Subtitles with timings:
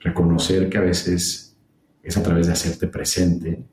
[0.00, 1.56] reconocer que a veces
[2.02, 3.64] es a través de hacerte presente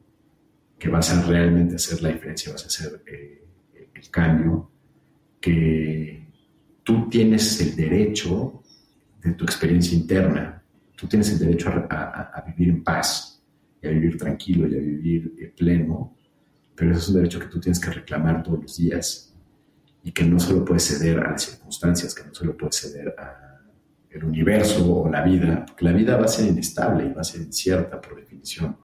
[0.78, 3.48] que vas a realmente hacer la diferencia, vas a hacer eh,
[3.94, 4.71] el cambio,
[5.39, 6.27] que
[6.83, 8.61] tú tienes el derecho
[9.21, 10.61] de tu experiencia interna,
[10.96, 13.44] tú tienes el derecho a, vivir en paz,
[13.81, 16.16] y a vivir tranquilo y a vivir pleno,
[16.76, 19.34] pero eso es un derecho que tú tienes que reclamar todos los días
[20.03, 23.16] y que no solo puedes ceder a las circunstancias, que no solo puedes ceder
[24.16, 27.23] al universo o la vida, porque la vida va a ser inestable y va a
[27.23, 28.78] ser incierta por definición.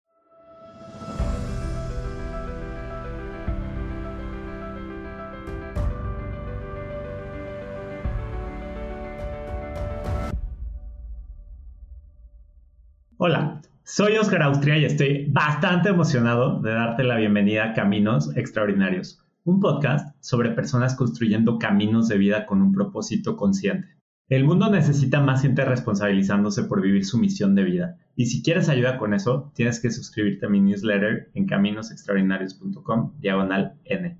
[13.17, 19.23] Hola, soy Oscar Austria y estoy bastante emocionado de darte la bienvenida a Caminos Extraordinarios,
[19.43, 24.00] un podcast sobre personas construyendo caminos de vida con un propósito consciente.
[24.31, 27.97] El mundo necesita más gente responsabilizándose por vivir su misión de vida.
[28.15, 33.77] Y si quieres ayuda con eso, tienes que suscribirte a mi newsletter en caminosextraordinarios.com diagonal
[33.83, 34.17] N.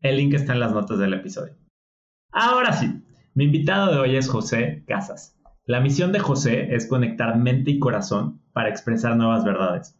[0.00, 1.54] El link está en las notas del episodio.
[2.32, 5.40] Ahora sí, mi invitado de hoy es José Casas.
[5.64, 9.96] La misión de José es conectar mente y corazón para expresar nuevas verdades.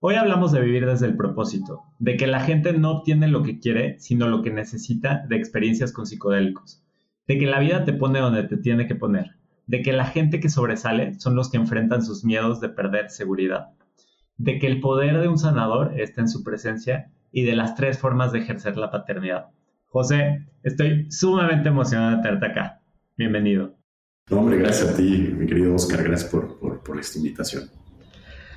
[0.00, 3.60] Hoy hablamos de vivir desde el propósito, de que la gente no obtiene lo que
[3.60, 6.82] quiere, sino lo que necesita de experiencias con psicodélicos,
[7.26, 10.40] de que la vida te pone donde te tiene que poner, de que la gente
[10.40, 13.68] que sobresale son los que enfrentan sus miedos de perder seguridad,
[14.36, 17.98] de que el poder de un sanador está en su presencia y de las tres
[17.98, 19.46] formas de ejercer la paternidad.
[19.86, 22.80] José, estoy sumamente emocionado de tenerte acá.
[23.16, 23.74] Bienvenido.
[24.30, 27.64] No, hombre, gracias a ti, mi querido Oscar, gracias por, por, esta invitación.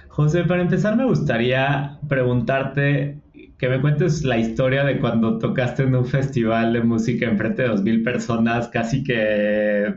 [0.08, 3.22] José, para empezar me gustaría preguntarte
[3.60, 7.68] que me cuentes la historia de cuando tocaste en un festival de música enfrente de
[7.68, 9.94] dos mil personas, casi que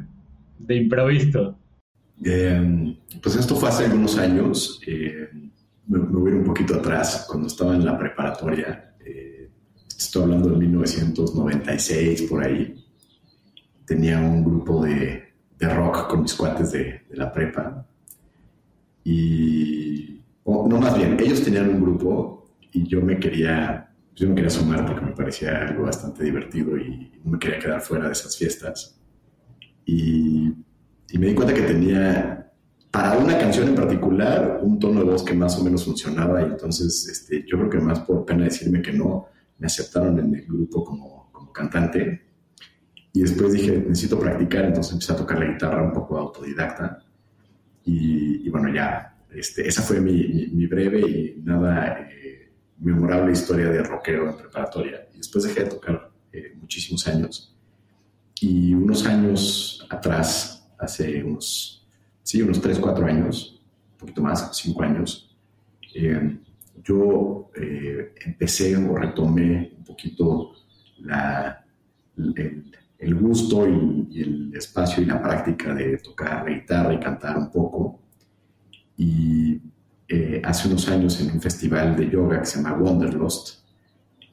[0.59, 1.57] de improviso.
[2.25, 4.81] Em, pues esto fue hace algunos años.
[4.85, 5.29] Eh,
[5.87, 8.95] me, voy un poquito atrás, cuando estaba en la preparatoria.
[9.07, 9.49] Eh,
[9.97, 12.85] estoy hablando de 1996, por ahí.
[13.87, 17.87] Tenía un grupo de, de rock con mis cuates de, la prepa.
[19.05, 22.42] Y, no más bien, ellos tenían un grupo
[22.73, 27.13] y yo me quería, yo me quería sumar porque me parecía algo bastante divertido y
[27.23, 28.99] no me quería quedar fuera de esas fiestas.
[29.85, 30.53] Y,
[31.11, 32.53] y me di cuenta que tenía,
[32.91, 36.47] para una canción en particular, un tono de voz que más o menos funcionaba y
[36.47, 39.27] entonces este, yo creo que más por pena decirme que no,
[39.59, 42.33] me aceptaron en el grupo como, como cantante
[43.13, 47.05] y después dije, necesito practicar, entonces empecé a tocar la guitarra un poco autodidacta.
[47.85, 52.42] Y, bueno, ya, este, esa fue mi, mi, breve y nada eh,
[52.83, 55.09] memorable historia de rockero en preparatoria.
[55.15, 57.57] Y después dejé de tocar eh, muchísimos años.
[58.41, 61.87] Y unos años atrás, hace unos,
[62.23, 65.37] sí, unos 3, 4 años, un poquito más, 5 años,
[65.95, 66.39] eh,
[66.85, 70.53] yo empecé o retomé un poquito
[70.99, 71.65] la,
[72.17, 72.73] el,
[73.03, 77.51] el gusto y, el espacio y la práctica de tocar la guitarra y cantar un
[77.51, 78.01] poco.
[78.97, 79.61] Y
[80.15, 83.61] eh, hace unos años en un festival de yoga que se llama Wanderlust,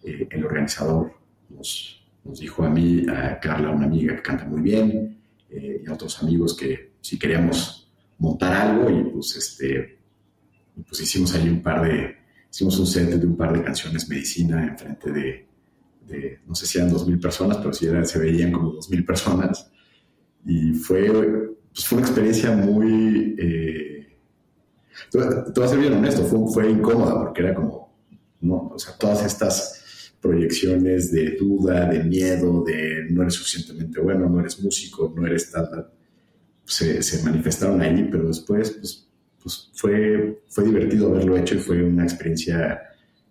[0.04, 1.14] eh, el organizador
[1.50, 2.06] nos,
[2.38, 5.18] dijo a mí, a Carla, una amiga que canta muy bien,
[5.50, 9.98] eh, y a otros amigos que si queríamos montar algo y pues este
[10.86, 12.16] pues hicimos ahí un par de
[12.52, 15.50] hicimos un set de un par de canciones medicina enfrente de
[16.46, 19.72] no sé si eran 2.000 personas, pero sí se veían como 2.000 personas.
[20.46, 21.08] Y fue,
[21.72, 23.36] pues fue una experiencia muy...
[23.38, 23.89] Eh,
[25.12, 27.94] te, voy a ser bien honesto, fue, incómoda porque era como,
[28.42, 34.30] no, o sea, todas estas proyecciones de duda, de miedo, de no eres suficientemente bueno,
[34.30, 35.92] no eres músico, no eres tal,
[36.66, 39.10] se, se manifestaron ahí, pero después pues,
[39.42, 42.80] pues fue, fue divertido haberlo hecho y fue una experiencia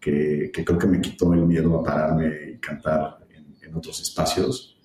[0.01, 4.78] que, creo que me quitó el miedo a pararme y cantar en, otros espacios.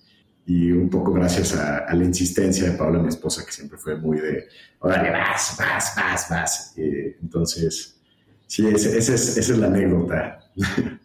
[0.46, 4.18] Y un poco gracias a, la insistencia de Paula, mi esposa, que siempre fue muy
[4.18, 4.44] de,
[4.80, 6.74] órale, vas, vas, vas, vas.
[6.76, 7.98] entonces,
[8.46, 9.08] sí, esa es,
[9.38, 10.40] es, la anécdota.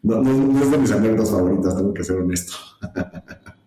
[0.00, 2.54] No, no, es de mis anécdotas favoritas, tengo que ser honesto.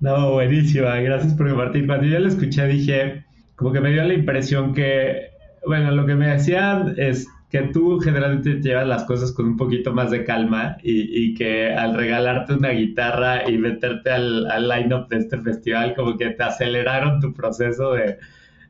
[0.00, 1.86] No, buenísima, gracias por compartir.
[1.86, 3.24] Cuando yo la escuché dije,
[3.56, 5.30] como que me dio la impresión que,
[5.66, 9.92] bueno, lo que me decían es, que tú generalmente llevas las cosas con un poquito
[9.92, 15.18] más de calma y, que al regalarte una guitarra y meterte al, al line-up de
[15.18, 18.18] este festival, como que te aceleraron tu proceso de,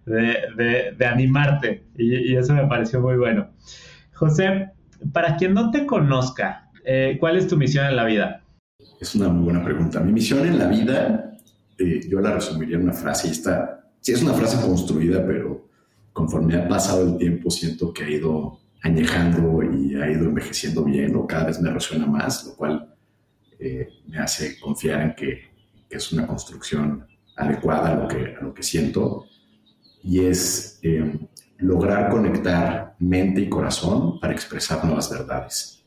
[0.04, 1.86] de, animarte.
[1.96, 3.48] Y, eso me pareció muy bueno.
[4.12, 4.72] José,
[5.14, 8.42] para quien no te conozca, eh, ¿cuál es tu misión en la vida?
[9.00, 9.98] Es una muy buena pregunta.
[10.00, 11.32] Mi misión en la vida,
[11.78, 15.70] eh, yo la resumiría en una frase, y está, sí es una frase construida, pero
[16.12, 21.16] conforme ha pasado el tiempo, siento que ha ido añejando y ha ido envejeciendo bien
[21.16, 22.94] o cada vez me resuena más, lo cual
[23.58, 25.54] eh, me hace confiar en que,
[25.90, 29.26] es una construcción adecuada a lo que, a lo que siento
[30.02, 31.20] y es eh,
[31.58, 35.84] lograr conectar mente y corazón para expresar nuevas verdades.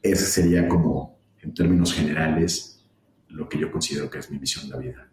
[0.00, 2.84] Ese sería como, en términos generales,
[3.30, 5.08] lo que yo considero que es mi visión de la vida.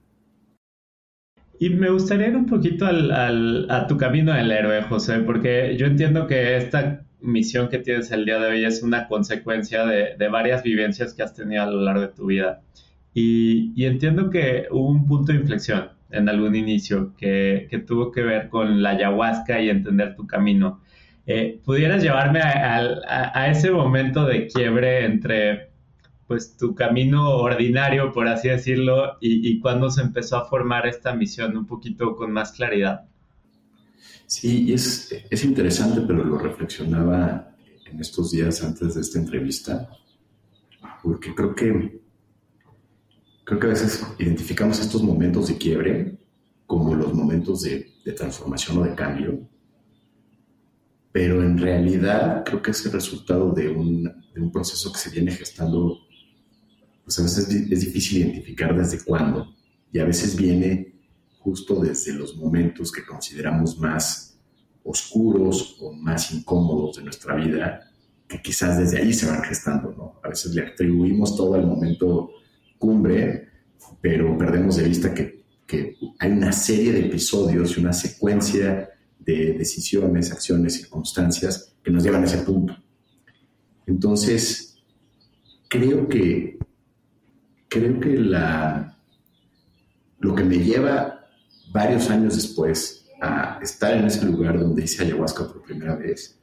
[1.58, 6.28] Y me gustaría ir un poquito a tu camino del héroe, José, porque yo entiendo
[6.28, 11.14] que esta misión que tienes el día de hoy es una consecuencia de, varias vivencias
[11.14, 12.62] que has tenido a lo largo de tu vida.
[13.14, 18.50] Y, entiendo que hubo un punto de inflexión en algún inicio que, tuvo que ver
[18.50, 20.82] con la ayahuasca y entender tu camino.
[21.26, 25.70] Eh, ¿Pudieras llevarme a, ese momento de quiebre entre
[26.28, 31.58] pues tu camino ordinario, por así decirlo, y, cuándo se empezó a formar esta misión
[31.58, 33.06] un poquito con más claridad?
[34.30, 39.90] Sí, es, es interesante, pero lo reflexionaba en estos días antes de esta entrevista,
[41.02, 42.00] porque creo que,
[43.44, 46.20] creo que a veces identificamos estos momentos de quiebre
[46.68, 49.50] como los momentos de, de transformación o de cambio,
[51.12, 55.10] pero en realidad creo que es el resultado de un, de un proceso que se
[55.10, 55.98] viene gestando
[57.04, 59.56] pues a veces es difícil identificar desde cuándo
[59.92, 60.89] y a veces viene
[61.50, 64.38] justo desde los momentos que consideramos más
[64.84, 67.92] oscuros o más incómodos de nuestra vida,
[68.28, 70.20] que quizás desde ahí se van gestando, ¿no?
[70.24, 72.30] A veces le atribuimos todo al momento
[72.78, 73.50] cumbre,
[74.00, 79.54] pero perdemos de vista que, que hay una serie de episodios y una secuencia de
[79.54, 82.78] decisiones, acciones, circunstancias que nos llevan a ese punto.
[83.88, 84.78] Entonces,
[85.68, 86.60] creo que
[87.68, 88.98] creo que la,
[90.20, 91.19] lo que me lleva
[91.72, 96.40] varios años después a estar en ese lugar donde hice ayahuasca por primera vez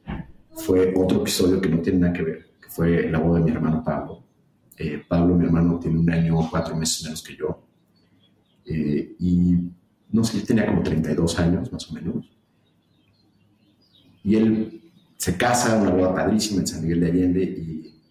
[0.51, 3.83] fue otro episodio que no tiene nada que ver, fue la boda de mi hermano
[3.83, 4.23] Pablo.
[4.77, 7.63] Eh, Pablo, mi hermano, tiene un año o cuatro meses menos que yo.
[8.65, 9.55] Eh, y
[10.11, 12.29] no sé, él tenía como 32 años más o menos.
[14.23, 18.01] Y él se casa, una boda padrísima en San Miguel de Allende, y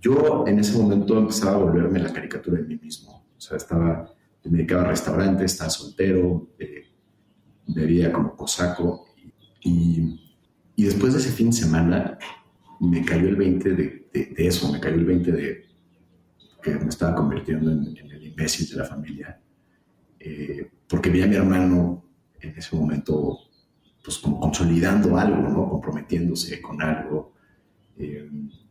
[0.00, 3.24] yo en ese momento empezaba a volverme la caricatura de mí mismo.
[3.36, 4.11] O sea, estaba,
[4.44, 6.88] me dedicaba a restaurantes, estaba soltero, eh,
[7.66, 9.06] bebía como cosaco.
[9.60, 10.20] Y,
[10.74, 12.18] y, después de ese fin de semana
[12.80, 15.64] me cayó el 20 de, de, eso, me cayó el 20 de
[16.62, 19.40] que me estaba convirtiendo en, el imbécil de la familia.
[20.18, 22.04] Eh, porque vi a mi hermano
[22.40, 23.38] en ese momento,
[24.04, 25.68] pues como consolidando algo, ¿no?
[25.68, 27.34] Comprometiéndose con algo.
[27.96, 28.28] Eh,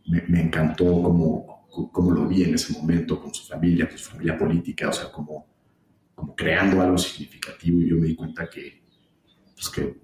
[0.07, 4.89] me, encantó cómo, lo vi en ese momento con su familia, con su familia política,
[4.89, 5.50] o sea, como,
[6.21, 8.83] como creando algo significativo y yo me di cuenta que,
[9.55, 9.99] pues que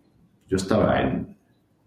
[0.48, 1.38] yo estaba en,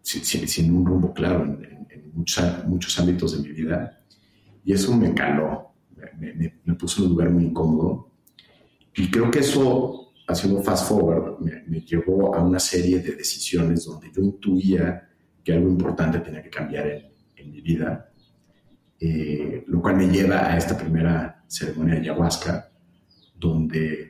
[0.03, 4.05] sin, sin, un rumbo claro en, muchos, muchos, ámbitos de mi vida
[4.65, 5.73] y eso me caló,
[6.17, 8.13] me, me, puso en un lugar muy incómodo
[8.95, 13.85] y creo que eso, haciendo fast forward, me, me llevó a una serie de decisiones
[13.85, 15.09] donde yo intuía
[15.43, 18.13] que algo importante tenía que cambiar en, en mi vida,
[19.01, 22.71] eh, lo cual me lleva a esta primera ceremonia de ayahuasca,
[23.35, 24.10] donde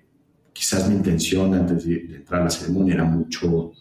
[0.60, 3.72] quizás mi intención antes de, entrar a la ceremonia era mucho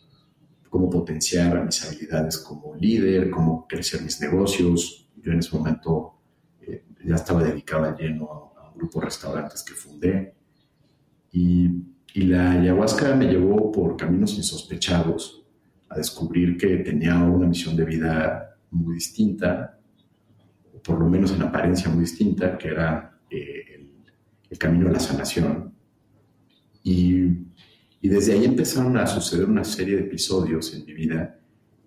[0.70, 5.09] cómo potenciar mis habilidades como líder, cómo crecer mis negocios.
[5.18, 6.14] Yo en ese momento
[6.62, 10.33] eh, ya estaba dedicado al lleno a un grupo de restaurantes que fundé.
[11.33, 11.69] Y,
[12.14, 15.44] y la ayahuasca me llevó por caminos insospechados
[15.90, 19.78] a descubrir que tenía una misión de vida muy distinta,
[20.81, 23.86] por lo menos en apariencia muy distinta, que era eh,
[24.50, 25.78] el, camino a la sanación.
[26.83, 27.24] Y,
[28.02, 31.40] y, desde ahí empezaron a suceder una serie de episodios en mi vida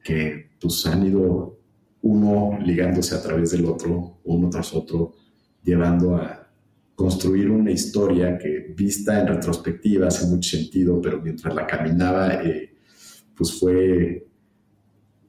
[0.03, 1.59] que pues han ido
[2.03, 5.15] uno ligándose a través del otro, uno tras otro,
[5.63, 6.49] llevando a
[6.95, 12.75] construir una historia que vista en retrospectiva hace mucho sentido, pero mientras la caminaba, eh,
[13.35, 14.27] pues fue,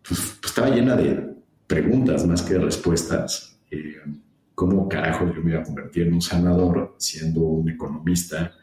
[0.07, 1.33] pues, pues estaba llena de,
[1.73, 3.59] preguntas más que respuestas.
[3.71, 3.95] Eh,
[4.53, 8.53] ¿Cómo carajo yo me iba a convertir en un sanador siendo un economista,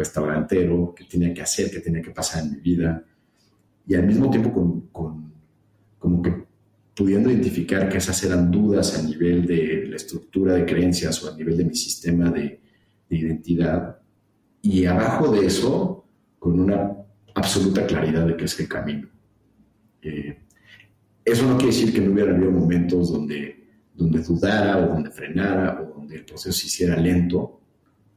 [0.00, 0.94] restaurantero?
[0.96, 1.70] ¿Qué tenía que hacer?
[1.70, 3.04] ¿Qué tenía que pasar en mi vida?
[3.86, 5.32] Y al mismo tiempo con, con
[5.98, 6.50] como que
[6.96, 11.36] pudiendo identificar que esas eran dudas a nivel de la estructura de creencias o a
[11.36, 12.60] nivel de mi sistema de,
[13.08, 13.98] de identidad.
[14.62, 16.04] Y abajo de eso,
[16.38, 16.96] con una
[17.34, 19.08] absoluta claridad de que es el camino.
[20.02, 20.38] Eh,
[21.24, 25.80] eso no quiere decir que no hubiera habido momentos donde, donde dudara o donde frenara
[25.80, 27.59] o donde el proceso se hiciera lento,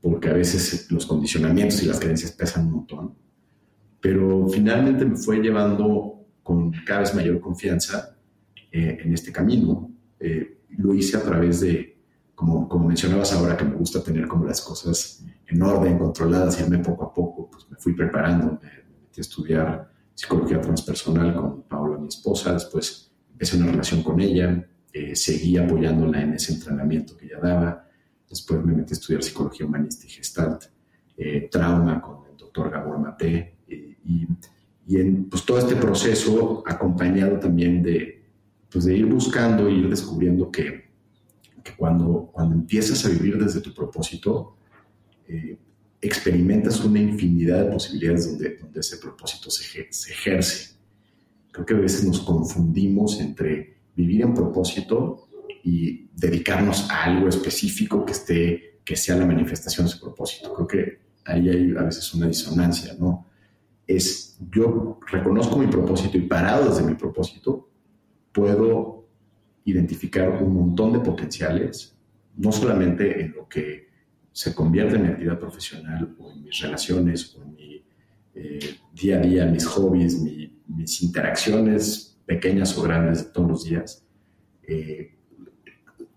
[0.03, 3.15] porque a veces los condicionamientos y las creencias pesan un montón.
[4.01, 8.17] Pero finalmente me fue llevando con cada vez mayor confianza
[8.69, 9.89] eh, en este camino.
[10.19, 11.97] Eh, lo hice a través de,
[12.35, 16.79] como, como mencionabas ahora, que me gusta tener como las cosas en orden, controladas, irme
[16.79, 18.69] poco a poco, pues me fui preparando, me,
[19.03, 24.67] metí a estudiar psicología transpersonal con Paola, mi esposa, después empecé una relación con ella,
[24.91, 27.87] eh, seguí apoyándola en ese entrenamiento que ella daba,
[28.33, 30.63] después me metí a estudiar psicología humanista y gestalt,
[31.15, 34.27] eh, trauma con el doctor Gabor Mate, y,
[34.87, 38.23] y, en pues, todo este proceso acompañado también de,
[38.71, 40.89] pues, de ir buscando, ir descubriendo que,
[41.63, 44.57] que cuando, cuando empiezas a vivir desde tu propósito,
[45.27, 45.57] eh,
[46.01, 50.75] experimentas una infinidad de posibilidades donde, donde ese propósito se, se, ejerce.
[51.51, 55.29] Creo que a veces nos confundimos entre vivir en propósito
[55.63, 60.53] y dedicarnos a algo específico que, esté, que sea la manifestación de ese propósito.
[60.53, 63.27] Creo que ahí hay a veces una disonancia, ¿no?
[63.87, 67.69] Es yo reconozco mi propósito y parado desde mi propósito,
[68.31, 69.07] puedo
[69.65, 71.95] identificar un montón de potenciales,
[72.35, 73.87] no solamente en lo que
[74.33, 77.85] se convierte en mi actividad profesional o en mis relaciones o en mi
[78.35, 84.05] eh, día a día, mis hobbies, mis interacciones pequeñas o grandes de todos los días,
[84.63, 85.13] eh,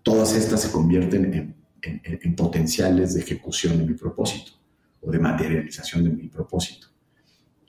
[0.07, 4.53] todas estas se convierten en, en, potenciales de ejecución de mi propósito
[5.01, 6.87] o de materialización de mi propósito.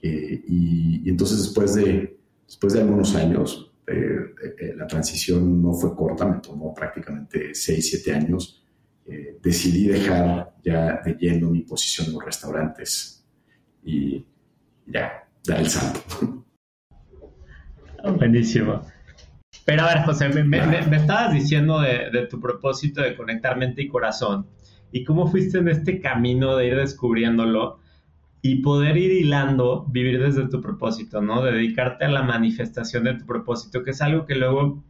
[0.01, 2.17] Eh, y, entonces después de,
[2.47, 3.65] después de algunos años,
[4.77, 8.63] la transición no fue corta, me tomó prácticamente 6, 7 años
[9.11, 13.25] eh, decidí dejar ya de lleno mi posición en los restaurantes
[13.83, 14.23] y
[14.87, 16.45] ya, dar el salto.
[18.19, 18.83] Buenísimo.
[19.69, 23.89] Pero a ver, José, me, estabas diciendo de, de, tu propósito de conectar mente y
[23.89, 24.47] corazón
[24.93, 27.79] y cómo fuiste en este camino de ir descubriéndolo
[28.41, 31.43] y poder ir hilando, vivir desde tu propósito, ¿no?
[31.43, 34.83] De dedicarte a la manifestación de tu propósito, que es algo que luego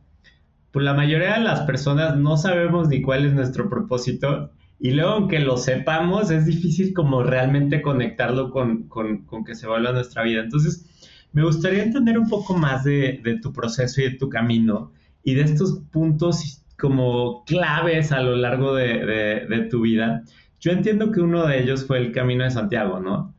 [0.70, 5.10] pues la mayoría de las personas no sabemos ni cuál es nuestro propósito y luego
[5.10, 10.22] aunque lo sepamos es difícil como realmente conectarlo con, con, con que se vuelva nuestra
[10.22, 10.40] vida.
[10.40, 10.86] Entonces,
[11.32, 14.92] me gustaría entender un poco más de, tu proceso y de tu camino
[15.22, 20.24] y de estos puntos como claves a lo largo de tu vida.
[20.60, 23.34] Yo entiendo que uno de ellos fue el Camino de Santiago, ¿no?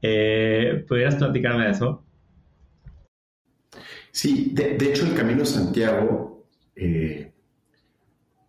[0.00, 2.04] Eh, ¿Pudieras platicarme de eso?
[4.10, 7.32] Sí, de, hecho el Camino de Santiago eh,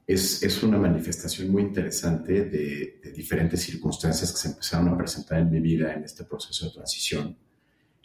[0.07, 5.51] es, es, una manifestación muy interesante de, diferentes circunstancias que se empezaron a presentar en
[5.51, 7.37] mi vida en este proceso de transición.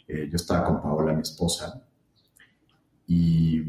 [0.09, 1.85] Eh, yo estaba con Paola, mi esposa,
[3.05, 3.61] y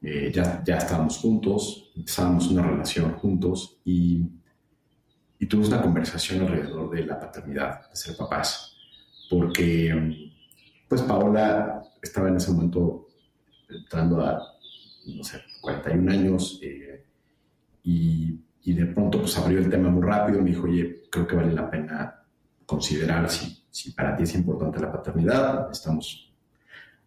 [0.00, 4.24] eh, ya, ya estábamos juntos, empezábamos una relación juntos y,
[5.50, 8.74] tuvimos una conversación alrededor de la paternidad, de ser papás,
[9.28, 10.32] porque
[10.88, 13.08] pues Paola estaba en ese momento
[13.68, 14.40] entrando a
[15.06, 17.04] no sé, 41 años, eh,
[17.84, 21.36] y, y, de pronto pues abrió el tema muy rápido, me dijo, oye, creo que
[21.36, 22.24] vale la pena
[22.64, 26.32] considerar si, si para ti es importante la paternidad, estamos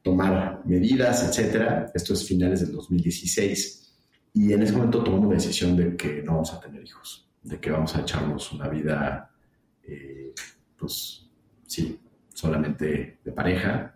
[0.03, 1.91] tomar medidas, etcétera.
[1.95, 3.91] Esto es finales del 2016.
[4.35, 7.59] Y en ese momento tomamos la decisión de que no vamos a tener hijos, de
[7.59, 9.31] que vamos a echarnos una vida,
[9.83, 10.31] eh,
[10.77, 11.27] pues
[11.65, 11.99] sí,
[12.31, 13.95] solamente de pareja,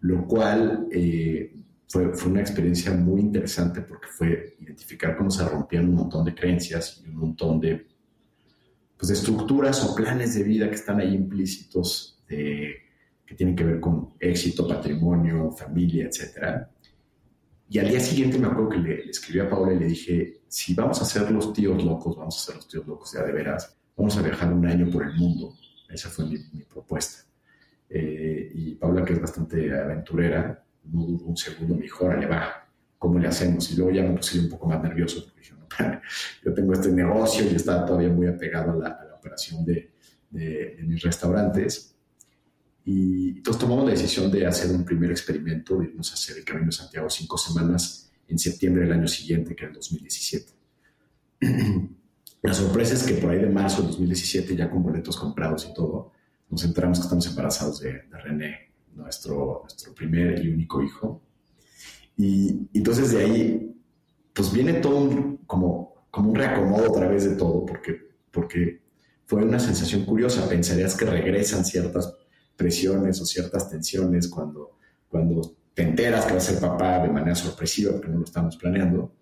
[0.00, 1.50] lo cual eh,
[1.88, 6.34] fue, fue, una experiencia muy interesante porque fue identificar cómo se rompían un montón de
[6.34, 7.86] creencias y un montón de,
[8.96, 13.80] pues, de estructuras o planes de vida que están ahí implícitos que tienen que ver
[13.80, 16.66] con éxito, patrimonio, familia, etc.
[17.68, 20.42] Y al día siguiente me acuerdo que le, le escribí a Paula y le dije,
[20.48, 23.32] si vamos a ser los tíos locos, vamos a ser los tíos locos ya de
[23.32, 25.54] veras, vamos a viajar un año por el mundo.
[25.88, 27.24] Esa fue mi, propuesta.
[27.88, 32.65] Eh, y Paula, que es bastante aventurera, no dudo un segundo, me dijo, va,
[32.98, 33.70] ¿cómo le hacemos?
[33.70, 36.00] Y luego ya me puse un poco más nervioso porque dije, no,
[36.44, 39.92] yo tengo este negocio y estaba todavía muy apegado a la, a la operación de,
[40.30, 41.94] de, de, mis restaurantes.
[42.84, 46.44] Y entonces tomamos la decisión de hacer un primer experimento, de irnos a hacer el
[46.44, 50.52] Camino de Santiago cinco semanas en septiembre del año siguiente, que era el 2017.
[52.42, 55.74] La sorpresa es que por ahí de marzo del 2017, ya con boletos comprados y
[55.74, 56.12] todo,
[56.48, 61.22] nos enteramos que estamos embarazados de, de René, nuestro, nuestro primer y único hijo.
[62.16, 63.76] Y, entonces de ahí,
[64.32, 68.82] pues viene todo un, como, como un reacomodo otra vez de todo, porque, porque
[69.26, 70.48] fue una sensación curiosa.
[70.48, 72.14] Pensarías que regresan ciertas
[72.56, 77.34] presiones o ciertas tensiones cuando, cuando te enteras que vas a ser papá de manera
[77.34, 79.12] sorpresiva, porque no lo estamos planeando.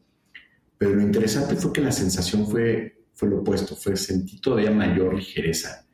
[0.78, 5.14] Pero lo interesante fue que la sensación fue, fue lo opuesto, fue sentir todavía mayor
[5.14, 5.84] ligereza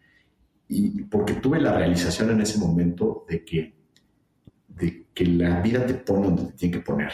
[0.73, 3.75] y porque tuve la realización en ese momento de que,
[4.81, 7.13] de, que la vida te pone donde te tiene que poner,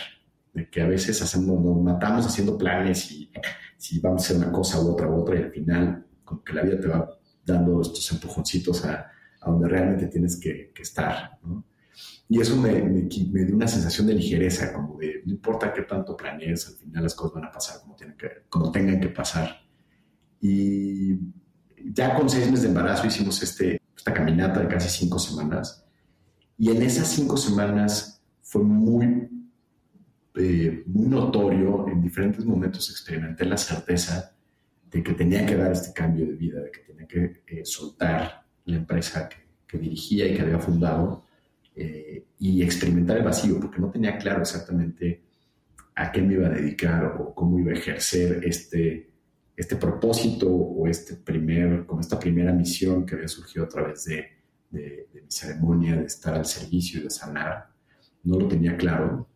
[0.53, 3.31] de que a veces hacemos, nos matamos haciendo planes y
[3.77, 6.53] si vamos a hacer una cosa u otra u otra y al final como que
[6.53, 7.11] la vida te va
[7.45, 11.65] dando estos empujoncitos a, a donde realmente tienes que, que estar, ¿no?
[12.29, 15.83] Y eso me, me, me, dio una sensación de ligereza, como de no importa qué
[15.83, 19.09] tanto planees, al final las cosas van a pasar como, tienen que, como tengan que
[19.11, 19.65] pasar.
[20.41, 21.19] Y
[21.93, 25.86] ya con seis meses de embarazo hicimos este, esta caminata de casi cinco semanas.
[26.59, 29.29] Y en esas cinco semanas fue muy,
[30.37, 34.35] eh, muy notorio, en diferentes momentos experimenté la certeza
[34.91, 38.47] de que tenía que dar este cambio de vida, de que tenía que eh, soltar
[38.65, 39.37] la empresa que,
[39.67, 41.25] que dirigía y que había fundado
[41.75, 45.23] eh, y experimentar el vacío, porque no tenía claro exactamente
[45.95, 49.11] a qué me iba a dedicar o cómo iba a ejercer este,
[49.57, 54.36] este propósito o este primer, como esta primera misión que había surgido a través de,
[54.77, 57.69] de, mi ceremonia de estar al servicio y de sanar.
[58.25, 59.29] No lo tenía claro,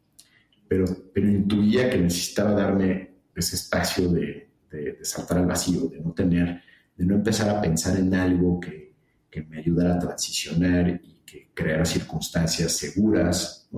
[0.69, 6.13] pero, pero intuía que necesitaba darme ese espacio de, de, saltar al vacío, de no
[6.13, 6.63] tener,
[6.97, 8.95] de no empezar a pensar en algo que,
[9.31, 13.69] que me ayudara a transicionar y que creara circunstancias seguras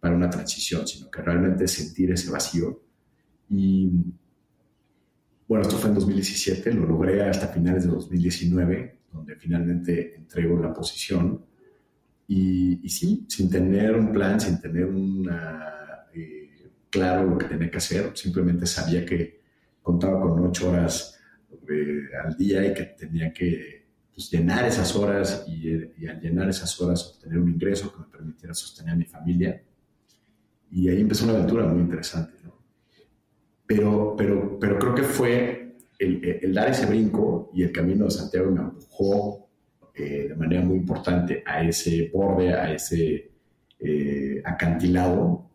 [0.00, 2.82] para una transición, sino que realmente sentir ese vacío.
[3.48, 3.90] Y
[5.48, 10.72] bueno, esto fue en 2017, lo logré hasta finales de 2019, donde finalmente entrego la
[10.72, 11.44] posición.
[12.26, 17.76] Y, sí, sin tener un plan, sin tener una, eh, claro lo que tenía que
[17.76, 19.42] hacer, simplemente sabía que
[19.82, 21.18] contaba con ocho horas
[21.68, 26.80] eh, al día y que tenía que pues, llenar esas horas y, al llenar esas
[26.80, 29.62] horas obtener un ingreso que me permitiera sostener a mi familia.
[30.70, 32.32] Y ahí empezó una aventura muy interesante.
[32.44, 32.56] ¿no?
[33.66, 35.61] Pero, pero, pero creo que fue
[36.02, 39.48] el, el, dar ese brinco y el camino de Santiago me empujó
[39.94, 43.30] eh, de manera muy importante a ese borde, a ese
[43.78, 45.50] eh, acantilado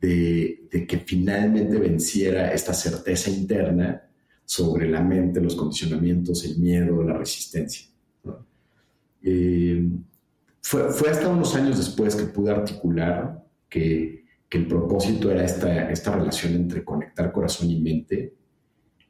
[0.00, 4.02] de, que finalmente venciera esta certeza interna
[4.44, 7.88] sobre la mente, los condicionamientos, el miedo, la resistencia.
[9.22, 9.88] Eh,
[10.60, 15.90] fue, fue, hasta unos años después que pude articular que, que el propósito era esta,
[15.90, 18.34] esta, relación entre conectar corazón y mente.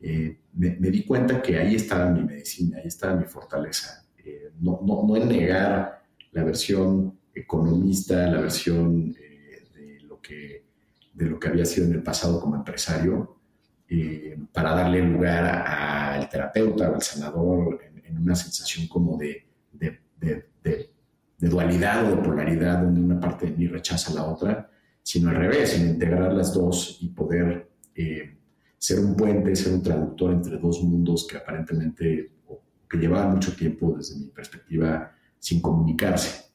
[0.04, 4.04] Eh, me, di cuenta que ahí estaba mi medicina, ahí estaba mi fortaleza.
[4.18, 10.64] Eh, no, no, no, en negar la versión economista, la versión de, lo que,
[11.12, 13.38] de lo que había sido en el pasado como empresario,
[13.88, 19.98] eh, para darle lugar al terapeuta al sanador en, una sensación como de, de,
[21.38, 24.70] dualidad o de polaridad, donde una parte de mí rechaza a la otra,
[25.02, 28.36] sino al revés, en integrar las dos y poder eh,
[28.82, 32.32] ser un puente, ser un traductor entre dos mundos que aparentemente,
[32.90, 36.46] que llevaban mucho tiempo desde mi perspectiva sin comunicarse.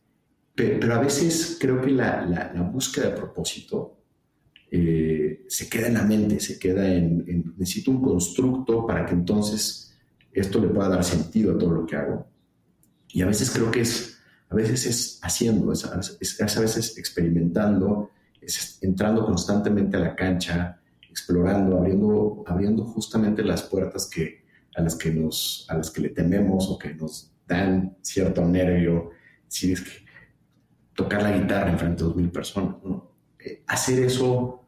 [0.54, 4.02] Pero, a veces creo que la, la, la búsqueda de propósito
[4.70, 9.98] eh, se queda en la mente, se queda en, necesito un constructo para que entonces
[10.34, 12.28] esto le pueda dar sentido a todo lo que hago.
[13.08, 14.18] Y a veces creo que es,
[14.50, 18.12] a veces es haciendo, es, a veces experimentando,
[18.42, 20.82] es entrando constantemente a la cancha,
[21.18, 26.10] explorando, abriendo, abriendo justamente las puertas que, a, las que nos, a las que le
[26.10, 29.10] tememos o que nos dan cierto nervio.
[29.48, 30.06] Si es que
[30.94, 33.08] tocar la guitarra en frente a dos mil personas, ¿no?
[33.68, 34.62] hacer eso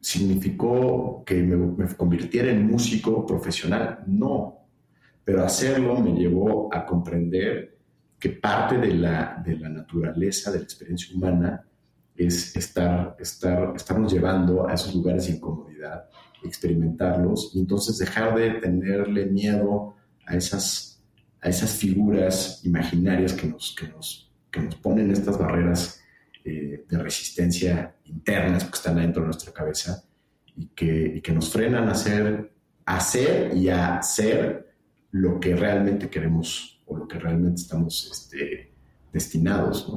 [0.00, 4.02] significó que me, convirtiera en músico profesional.
[4.06, 4.66] No,
[5.24, 7.78] pero hacerlo me llevó a comprender
[8.18, 11.64] que parte de la, de la naturaleza de la experiencia humana
[12.16, 16.08] es estar, estar, estarnos llevando a esos lugares de incomodidad,
[16.42, 19.94] experimentarlos y entonces dejar de tenerle miedo
[20.26, 21.02] a esas,
[21.40, 26.00] a esas figuras imaginarias que nos, que, nos, que nos ponen estas barreras
[26.44, 30.04] eh, de resistencia internas que están dentro de nuestra cabeza
[30.54, 32.52] y que, que nos frenan a hacer,
[32.84, 34.74] hacer y a hacer
[35.10, 38.72] lo que realmente queremos o lo que realmente estamos este,
[39.12, 39.88] destinados.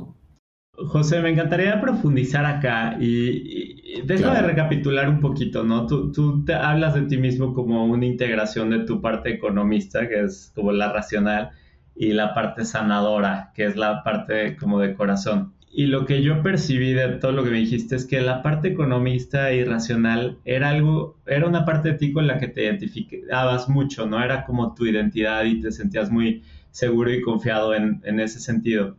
[0.77, 5.87] José, me encantaría profundizar acá y, deja de recapitular un poquito, ¿no?
[5.87, 10.21] Tú, tú, te hablas de ti mismo como una integración de tu parte economista, que
[10.21, 11.51] es como la racional,
[11.95, 15.53] y la parte sanadora, que es la parte como de corazón.
[15.71, 18.69] Y lo que yo percibí de todo lo que me dijiste es que la parte
[18.69, 23.67] economista y racional era algo, era una parte de ti con la que te identificabas
[23.67, 24.23] mucho, ¿no?
[24.23, 28.95] Era como tu identidad y te sentías muy seguro y confiado en, en ese sentido.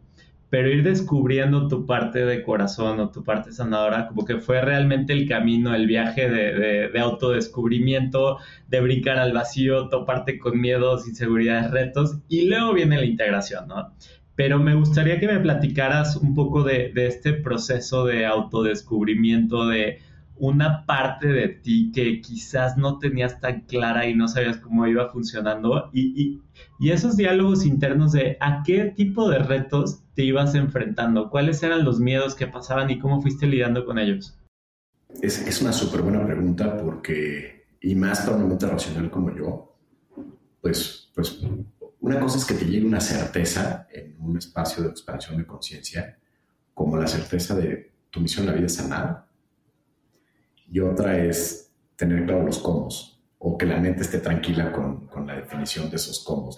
[0.50, 5.12] Pero ir descubriendo tu parte de corazón o tu parte sanadora, como que fue realmente
[5.12, 11.06] el camino, el viaje de, de, de autodescubrimiento, de brincar al vacío, toparte con miedos,
[11.06, 13.92] inseguridades, retos, y luego viene la integración, ¿no?
[14.38, 19.98] pero me gustaría que me platicaras un poco de, este proceso de autodescubrimiento, de
[20.36, 25.10] una parte de ti que quizás no tenías tan clara y no sabías cómo iba
[25.10, 26.38] funcionando y,
[26.78, 32.00] esos diálogos internos de a qué tipo de retos te ibas enfrentando, cuáles eran los
[32.00, 34.36] miedos que pasaban y cómo fuiste lidiando con ellos.
[35.22, 39.76] Es, es una súper buena pregunta porque, y más para una mente racional como yo,
[40.60, 41.38] pues, pues
[42.00, 46.18] una cosa es que te llegue una certeza en un espacio de expansión de conciencia,
[46.74, 49.24] como la certeza de tu misión en la vida es sanar,
[50.68, 52.88] y otra es tener claro los cómo
[53.38, 56.50] o que la mente esté tranquila con, con la definición de esos cómo.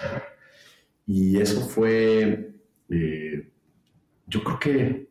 [1.06, 2.59] Y eso fue,
[2.90, 3.50] eh,
[4.26, 5.08] yo creo que,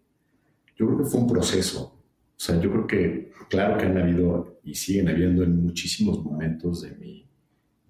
[0.78, 1.82] yo creo que fue un proceso.
[1.82, 6.82] O sea, yo creo que, claro que han habido y siguen habiendo en muchísimos momentos
[6.82, 7.26] de mi,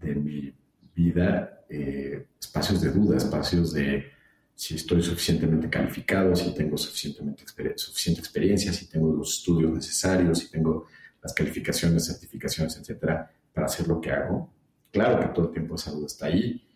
[0.01, 0.53] de mi
[0.95, 4.05] vida eh, espacios de duda, espacios de
[4.55, 7.43] si estoy suficientemente calificado, si tengo suficientemente
[7.77, 10.87] suficiente experiencia, si tengo los estudios necesarios, si tengo
[11.21, 14.51] las calificaciones, certificaciones, etcétera, para hacer lo que hago.
[14.91, 16.68] Claro que todo el tiempo esa duda está ahí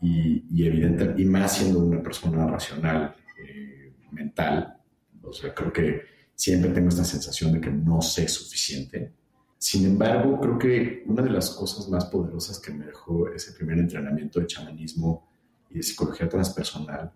[0.00, 4.76] y, y evidente, y más siendo una persona racional, eh, mental,
[5.22, 6.02] o sea, creo que
[6.34, 9.12] siempre tengo esta sensación de que no sé suficiente.
[9.58, 13.78] Sin embargo, creo que una de las cosas más poderosas que me dejó ese primer
[13.78, 15.28] entrenamiento de chamanismo
[15.68, 17.12] y de psicología transpersonal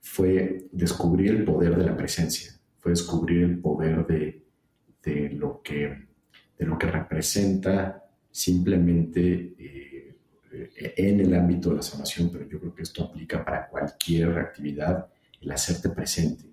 [0.00, 4.44] fue descubrir el poder de la presencia, fue descubrir el poder de,
[5.02, 6.08] de lo que
[6.58, 9.97] de lo que representa simplemente eh,
[10.50, 15.08] en el ámbito de la sanación, pero yo creo que esto aplica para cualquier actividad,
[15.40, 16.44] el hacerte presente,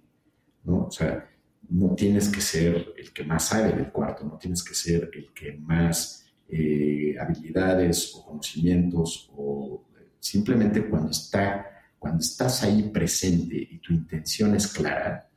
[0.64, 0.86] ¿no?
[0.86, 1.28] O sea,
[1.70, 5.34] no tienes que ser el que más sabe del cuarto, no tienes que ser el
[5.34, 9.86] que más eh, habilidades o conocimientos o
[10.20, 11.66] simplemente cuando, está,
[11.98, 15.28] cuando estás ahí presente y tu intención es clara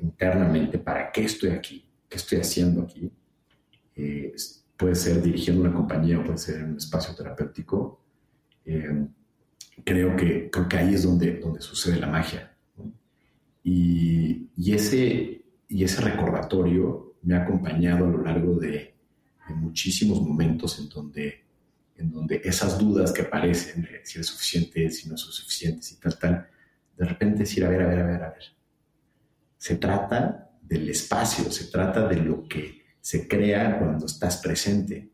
[0.00, 1.84] internamente, ¿para qué estoy aquí?
[2.08, 3.10] ¿Qué estoy haciendo aquí?
[3.96, 4.32] Eh,
[4.78, 8.00] puede ser dirigiendo una compañía o puede ser en un espacio terapéutico,
[8.64, 9.06] eh,
[9.84, 12.54] creo, que, creo que ahí es donde, donde sucede la magia.
[13.64, 18.94] Y, ese, y ese recordatorio me ha acompañado a lo largo de,
[19.48, 21.42] muchísimos momentos en donde,
[21.96, 25.96] en donde esas dudas que aparecen, de si es suficiente, si no es suficiente, si
[25.96, 26.48] tal, tal,
[26.96, 28.42] de repente decir, a ver, a ver, a ver, a ver.
[29.56, 32.77] Se trata del espacio, se trata de lo que
[33.08, 35.10] se crea cuando estás presente.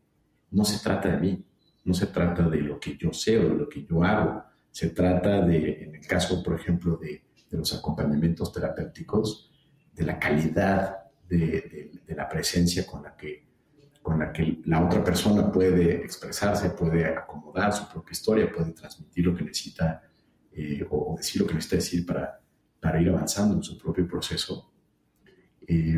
[0.51, 1.45] No se trata de mí,
[1.85, 4.43] no se trata de lo que yo sé o de lo que yo hago.
[4.69, 9.49] Se trata de, en el caso, por ejemplo, de, los acompañamientos terapéuticos,
[9.93, 13.47] de la calidad de, la presencia con la, que,
[14.01, 19.25] con la que la otra persona puede expresarse, puede acomodar su propia historia, puede transmitir
[19.25, 20.03] lo que necesita
[20.51, 22.41] eh, o, decir lo que necesita decir para,
[22.77, 24.69] para ir avanzando en su propio proceso.
[25.65, 25.97] Eh,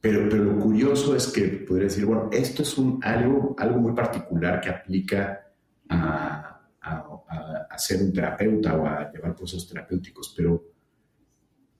[0.00, 3.92] pero, pero lo curioso es que podría decir, bueno, esto es un, algo, algo muy
[3.92, 5.52] particular que aplica
[5.90, 10.64] a, a, a, ser un terapeuta o a llevar procesos terapéuticos, pero,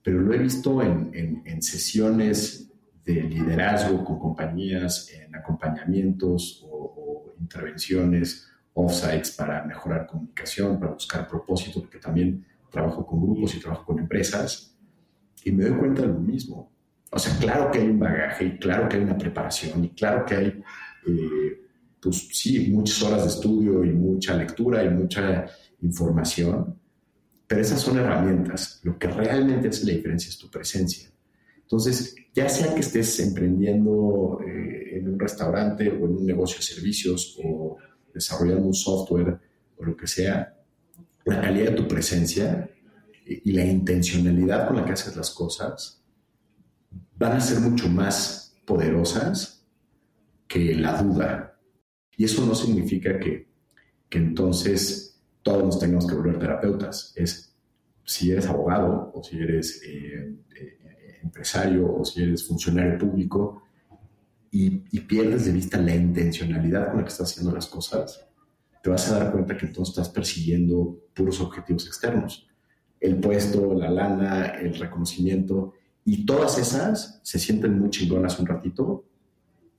[0.03, 2.71] pero lo he visto en, en, en sesiones
[3.03, 11.27] de liderazgo con compañías, en acompañamientos o, o intervenciones, offsites para mejorar comunicación, para buscar
[11.27, 14.77] propósito, porque también trabajo con grupos y trabajo con empresas,
[15.43, 16.71] y me doy cuenta de lo mismo
[17.13, 20.25] o sea, claro que hay un bagaje y claro que hay una preparación y claro
[20.25, 20.47] que hay,
[21.07, 21.61] eh,
[21.99, 25.45] pues sí, muchas horas de estudio y mucha lectura y mucha
[25.81, 26.79] información,
[27.45, 28.79] pero esas son herramientas.
[28.83, 31.09] Lo que realmente hace la diferencia es tu presencia.
[31.61, 36.63] Entonces, ya sea que estés emprendiendo eh, en un restaurante o en un negocio de
[36.63, 37.75] servicios o
[38.13, 39.37] desarrollando un software
[39.77, 40.57] o lo que sea,
[41.25, 42.69] la calidad de tu presencia
[43.25, 46.00] y la intencionalidad con la que haces las cosas
[47.21, 49.63] van a ser mucho más poderosas
[50.47, 51.59] que la duda.
[52.17, 53.47] Y eso no significa que,
[54.09, 57.13] entonces todos nos tengamos que volver terapeutas.
[57.15, 57.55] Es
[58.03, 63.63] si eres abogado o si eres eh, eh, empresario o si eres funcionario público
[64.49, 68.25] y, pierdes de vista la intencionalidad con la que estás haciendo las cosas,
[68.81, 72.47] te vas a dar cuenta que entonces estás persiguiendo puros objetivos externos.
[72.99, 75.73] El puesto, la lana, el reconocimiento,
[76.05, 79.05] y todas esas se sienten muy chingonas un ratito,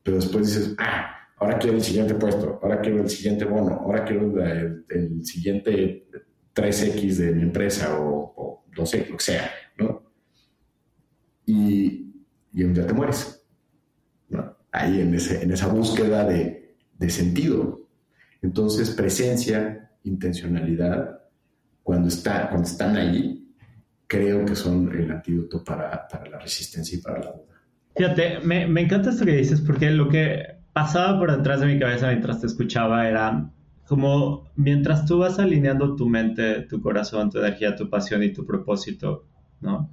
[0.03, 4.05] pero después dices, ah, ahora quiero el siguiente puesto, ahora quiero el siguiente bono, ahora
[4.05, 6.07] quiero el, siguiente
[6.55, 10.03] 3X de mi empresa o, no sé, lo que sea, ¿no?
[11.47, 12.15] Y,
[12.53, 13.39] y un te mueres.
[14.75, 17.87] Ahí en, ese, en esa búsqueda de, de sentido.
[18.41, 21.21] Entonces, presencia, intencionalidad,
[21.83, 23.42] cuando, está, cuando están ahí,
[24.13, 27.57] creo que son el antídoto para, para la resistencia y para la duda.
[27.97, 31.79] Fíjate, me, me encanta esto que dices porque lo que pasaba por detrás de mi
[31.79, 33.51] cabeza mientras te escuchaba era
[33.87, 38.45] como mientras tú vas alineando tu mente, tu corazón, tu energía, tu pasión y tu
[38.45, 39.25] propósito,
[39.63, 39.91] ¿no?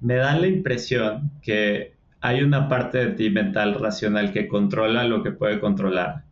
[0.00, 5.22] Me da la impresión que hay una parte de ti mental, racional, que controla lo
[5.22, 6.24] que puede controlar,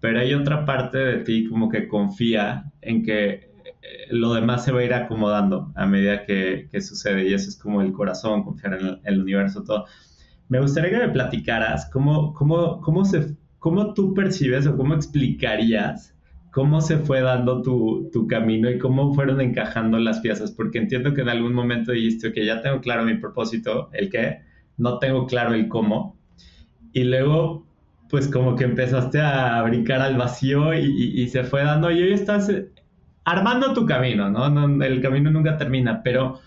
[0.00, 3.53] pero hay otra parte de ti como que confía en que
[4.10, 7.82] lo demás se va a ir acomodando a medida que, sucede y eso es como
[7.82, 9.86] el corazón, confiar en el, universo, todo.
[10.48, 16.14] Me gustaría que me platicaras cómo, cómo, cómo, se, cómo tú percibes o cómo explicarías
[16.54, 21.12] cómo se fue dando tu, tu, camino y cómo fueron encajando las piezas, porque entiendo
[21.12, 24.38] que en algún momento dijiste que ya tengo claro mi propósito, el qué,
[24.76, 26.16] no tengo claro el cómo.
[26.92, 27.66] Y luego,
[28.08, 32.48] pues como que empezaste a brincar al vacío y, se fue dando, y hoy estás
[33.24, 34.84] armando tu camino, ¿no?
[34.84, 36.40] El camino nunca termina, pero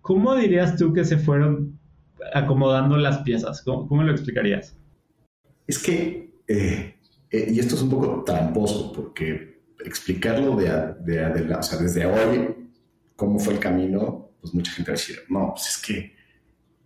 [0.00, 1.78] ¿cómo dirías tú que se fueron
[2.32, 3.62] acomodando las piezas?
[3.62, 4.76] ¿Cómo, lo explicarías?
[5.66, 6.96] Es que, eh,
[7.30, 10.68] eh, y esto es un poco tramposo, porque explicarlo de,
[11.04, 12.54] de, o sea, desde hoy,
[13.16, 16.12] cómo fue el camino, pues mucha gente va a decir, no, pues es que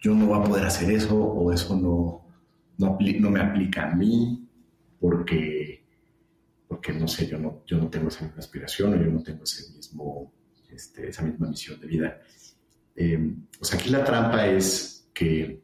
[0.01, 2.27] yo no voy a poder hacer eso o eso no,
[2.79, 4.49] no, no me aplica a mí
[5.01, 5.82] porque,
[6.83, 9.45] porque no sé, yo no, yo no tengo esa misma aspiración o yo no tengo
[9.45, 10.33] ese mismo,
[10.69, 12.21] este, esa misma misión de vida.
[12.97, 15.63] Eh, o sea, aquí la trampa es que,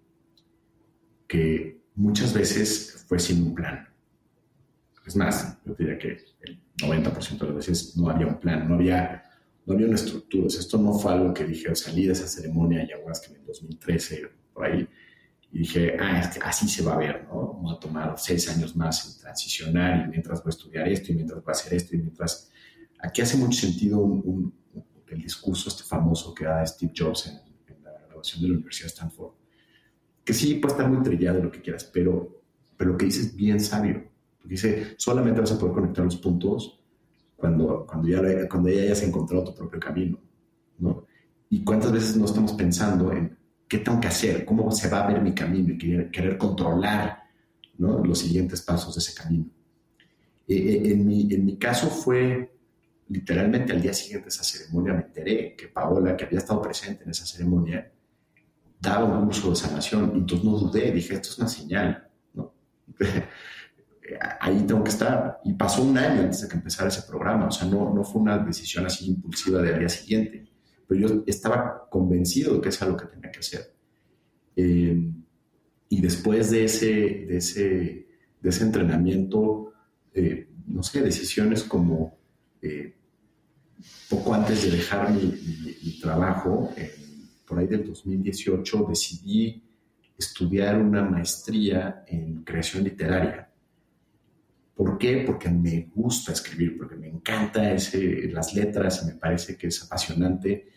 [1.26, 3.88] que muchas veces fue sin un plan.
[5.04, 8.76] Es más, yo diría que el 90% de las veces no había un plan, no
[8.76, 9.24] había
[9.66, 10.46] no había una estructura.
[10.46, 14.64] esto no fue algo que dije, salí de esa ceremonia ayahuasca en el 2013, por
[14.64, 14.88] ahí,
[15.50, 17.54] y dije, ah, así se va a ver, ¿no?
[17.54, 21.14] Voy a tomar seis años más en transicionar y mientras voy a estudiar esto y
[21.14, 22.50] mientras voy a hacer esto y mientras...
[23.00, 24.04] Aquí hace mucho sentido
[25.08, 28.94] el discurso este famoso que da Steve Jobs en, la graduación de la Universidad de
[28.94, 29.32] Stanford,
[30.24, 32.42] que sí puede estar muy trillado lo que quieras, pero,
[32.76, 34.04] pero lo que dice es bien sabio.
[34.38, 36.80] Porque dice, solamente vas a poder conectar los puntos
[37.36, 40.18] cuando, cuando, ya, cuando ya hayas encontrado tu propio camino,
[40.78, 41.06] ¿no?
[41.50, 43.37] Y cuántas veces no estamos pensando en
[43.68, 47.24] qué tengo que hacer, cómo se va a ver mi camino y querer, querer controlar
[47.76, 48.02] ¿no?
[48.04, 49.46] los siguientes pasos de ese camino.
[50.46, 52.58] Eh, eh, en, mi, en mi caso fue
[53.08, 57.04] literalmente al día siguiente de esa ceremonia me enteré que Paola, que había estado presente
[57.04, 57.90] en esa ceremonia,
[58.80, 60.12] daba un curso de sanación.
[60.14, 62.08] Y entonces no dudé, dije, esto es una señal.
[62.34, 62.52] ¿no?
[64.40, 65.40] ahí tengo que estar.
[65.44, 68.22] Y pasó un año antes de que empezara ese programa, o sea, no, no fue
[68.22, 70.47] una decisión así impulsiva del día siguiente,
[70.88, 73.72] pero yo estaba convencido de que eso era lo que tenía que hacer.
[74.56, 75.12] Eh,
[75.90, 78.08] y después de ese, de ese,
[78.40, 79.72] de ese entrenamiento,
[80.12, 82.18] eh, no sé, decisiones como
[82.62, 82.96] eh,
[84.08, 85.32] poco antes de dejar mi,
[85.84, 86.74] mi trabajo,
[87.46, 89.62] por ahí del 2018, decidí
[90.18, 93.48] estudiar una maestría en creación literaria
[94.78, 95.24] ¿Por qué?
[95.26, 100.68] Porque me gusta escribir, porque me encanta ese, las letras me parece que es apasionante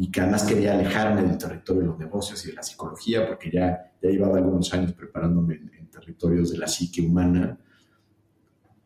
[0.00, 3.50] y que además quería alejarme del territorio de los negocios y de la psicología, porque
[3.50, 7.58] ya, ya llevaba algunos años preparándome en, territorios de la psique humana,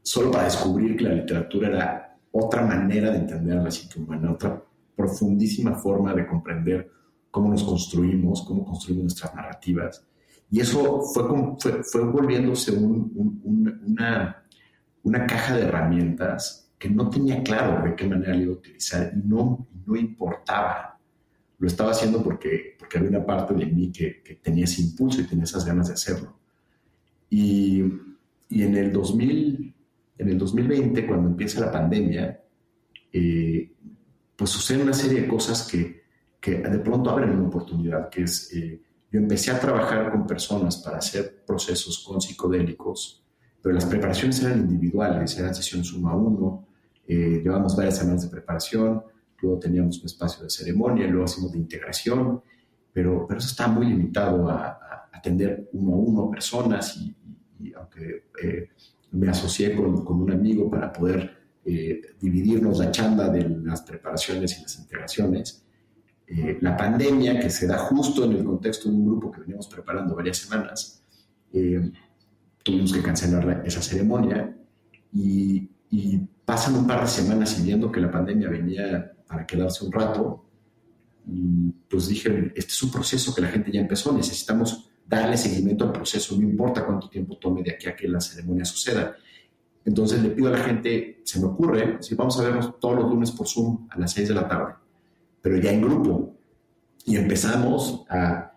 [0.03, 4.33] solo para descubrir que la literatura era otra manera de entender a la psique humana,
[4.33, 4.61] otra
[4.96, 6.90] profundísima forma de comprender
[7.31, 10.05] cómo nos construimos, cómo construimos nuestras narrativas.
[10.50, 11.24] Y eso fue,
[11.61, 14.44] fue, fue volviéndose una
[15.05, 19.27] una caja de herramientas que no tenía claro de qué manera iba a utilizar y
[19.29, 20.93] no, no importaba.
[21.64, 25.22] Lo estaba haciendo porque, porque había una parte de mí que, que tenía ese impulso
[25.22, 26.38] y tenía esas ganas de hacerlo.
[27.31, 27.83] Y,
[28.50, 29.74] y en, el 2000,
[30.18, 32.38] en el 2020, cuando empieza la pandemia,
[33.12, 33.72] eh,
[34.37, 36.03] pues suceden una serie de cosas que,
[36.38, 40.77] que de pronto abren una oportunidad, que es, eh, yo empecé a trabajar con personas
[40.77, 43.24] para hacer procesos con psicodélicos
[43.64, 46.66] pero las preparaciones eran individuales, eran sesiones uno a uno,
[47.09, 49.03] eh, llevábamos varias semanas de preparación,
[49.44, 52.42] luego teníamos un espacio de ceremonia, luego hacíamos de integración,
[52.92, 54.80] pero, pero eso está muy limitado a,
[55.12, 58.68] atender uno a uno personas y, aunque eh,
[59.12, 61.30] me asocié con, con, un amigo para poder
[61.64, 65.64] eh, dividirnos la chamba de las preparaciones y las integraciones,
[66.26, 69.68] eh, la pandemia, que se da justo en el contexto de un grupo que veníamos
[69.68, 71.02] preparando varias semanas,
[72.62, 74.54] tuvimos que cancelar esa ceremonia
[75.12, 75.70] y,
[76.44, 80.44] pasan un par de semanas y viendo que la pandemia venía para quedarse un rato,
[81.88, 85.92] pues dije, este es un proceso que la gente ya empezó, necesitamos darle seguimiento al
[85.92, 89.16] proceso, no importa cuánto tiempo tome de aquí a que la ceremonia suceda.
[89.85, 93.11] Entonces le pido a la gente, se me ocurre, si vamos a vernos todos los
[93.11, 94.75] lunes por Zoom a las 6 de la tarde,
[95.42, 96.37] pero ya en grupo.
[97.07, 98.53] y empezamos a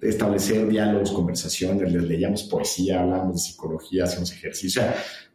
[0.00, 4.82] establecer diálogos, conversaciones, les leíamos poesía, hablábamos de psicología, hacíamos ejercicio,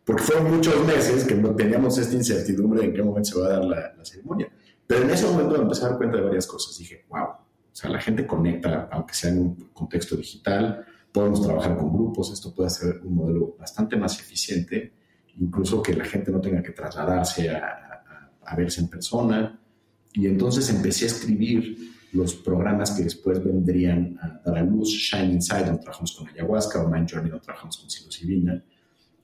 [0.07, 3.49] porque fueron muchos meses que teníamos esta incertidumbre de en qué momento se va a
[3.49, 4.49] dar la, ceremonia.
[4.87, 6.77] Pero en ese momento me empecé a dar cuenta de varias cosas.
[6.77, 7.39] Dije, wow, o
[7.71, 12.53] sea, la gente conecta, aunque sea en un contexto digital, podemos trabajar con grupos, esto
[12.53, 14.93] puede ser un modelo bastante más eficiente,
[15.37, 18.01] incluso que la gente no tenga que trasladarse a,
[18.45, 19.59] a verse en persona.
[20.13, 21.77] Y entonces empecé a escribir
[22.13, 26.81] los programas que después vendrían a dar a luz, Shine Inside, donde trabajamos con ayahuasca,
[26.81, 28.63] o Mind Journey, donde trabajamos con psilocibina.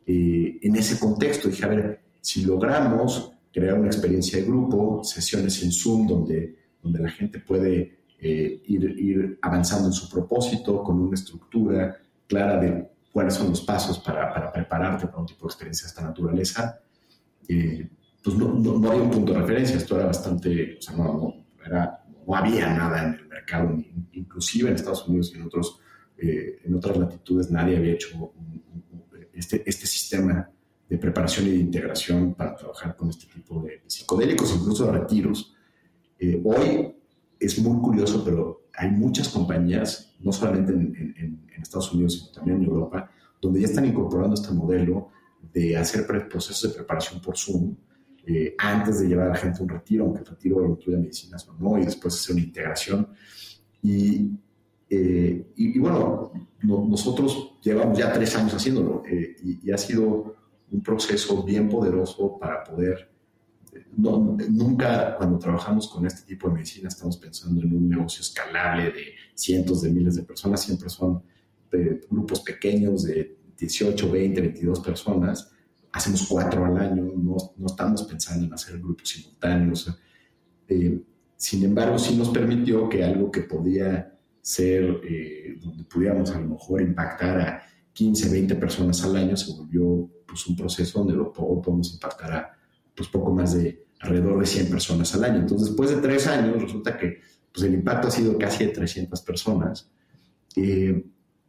[0.06, 5.62] Eh, en ese contexto dije, a ver, si logramos crear una experiencia de grupo, sesiones
[5.64, 11.00] en Zoom donde, donde la gente puede eh, ir, ir, avanzando en su propósito con
[11.00, 11.96] una estructura
[12.28, 15.90] clara de cuáles son los pasos para, para prepararte para un tipo de experiencia de
[15.90, 16.80] esta naturaleza,
[17.48, 17.88] eh,
[18.24, 21.46] pues no, no, había un punto de referencia, esto era bastante, o sea, no, no,
[22.26, 23.78] no había nada en el mercado,
[24.14, 25.80] inclusive en Estados Unidos y en, otros,
[26.18, 28.34] en otras latitudes nadie había hecho
[29.34, 30.50] este, este sistema
[30.94, 35.56] de preparación y de integración para trabajar con este tipo de psicodélicos, incluso de retiros.
[36.20, 36.94] Eh, hoy
[37.40, 42.66] es muy curioso, pero hay muchas compañías, no solamente en, Estados Unidos, sino también en
[42.66, 43.10] Europa,
[43.42, 45.08] donde ya están incorporando este modelo
[45.52, 47.74] de hacer procesos de preparación por Zoom
[48.28, 51.48] eh, antes de llevar a la gente a un retiro, aunque el retiro incluya medicinas
[51.48, 53.08] o no, y después hacer una integración.
[53.82, 54.30] Y
[54.96, 60.33] eh, y, bueno, nosotros llevamos ya tres años haciéndolo eh, y, ha sido
[60.74, 63.10] un proceso bien poderoso para poder...
[63.72, 68.86] Eh, nunca cuando trabajamos con este tipo de medicina estamos pensando en un negocio escalable
[68.92, 71.24] de cientos de miles de personas, siempre son
[72.10, 75.52] grupos pequeños de 18, 20, 22 personas.
[75.92, 80.00] Hacemos cuatro al año, no, no estamos pensando en hacer grupos simultáneos.
[81.36, 86.50] sin embargo, sí nos permitió que algo que podía ser eh, donde pudiéramos a lo
[86.50, 91.32] mejor impactar a 15, 20 personas al año, se volvió pues, un proceso donde lo
[91.32, 92.58] podemos impactar a
[92.96, 95.42] pues, poco más de alrededor de 100 personas al año.
[95.42, 97.22] Entonces, después de tres años, resulta que
[97.54, 99.92] pues, el impacto ha sido casi de 300 personas,
[100.56, 101.06] eh,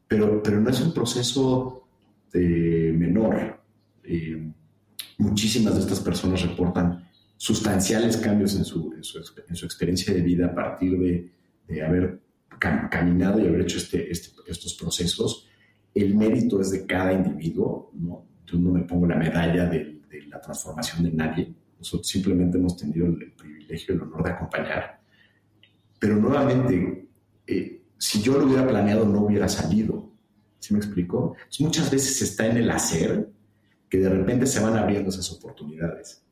[0.07, 1.89] pero, pero no es un proceso
[2.35, 3.59] eh, menor.
[5.17, 9.03] muchísimas de estas personas reportan sustanciales cambios en su, en
[9.57, 11.31] su, experiencia de vida a partir de,
[11.69, 12.21] de haber
[12.59, 15.49] caminado y haber hecho este, este, estos procesos,
[15.95, 18.34] el mérito es de cada individuo, ¿no?
[18.47, 23.07] Yo no me pongo la medalla de, la transformación de nadie, nosotros simplemente hemos tenido
[23.07, 25.01] el, privilegio el honor de acompañar.
[25.99, 27.09] Pero nuevamente,
[27.47, 30.11] eh, si yo lo hubiera planeado, no hubiera salido.
[30.59, 31.37] ¿Sí me explico?
[31.61, 33.29] muchas veces está en el hacer
[33.89, 36.23] que de repente se van abriendo esas oportunidades.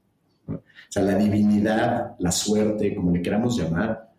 [0.46, 4.12] O sea, la divinidad, la suerte, como le queramos llamar,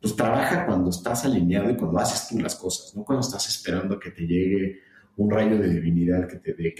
[0.00, 3.98] pues trabaja cuando estás alineado y cuando haces tú las cosas, no cuando estás esperando
[3.98, 4.80] que te llegue
[5.18, 6.74] un rayo de divinidad que te,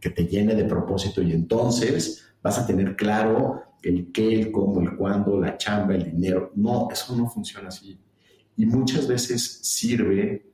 [0.00, 4.80] que, te llene de propósito y entonces vas a tener claro el qué, el cómo,
[4.80, 6.52] el cuándo, la chamba, el dinero.
[6.54, 7.98] No, eso no funciona así.
[8.56, 10.46] Y muchas veces sirve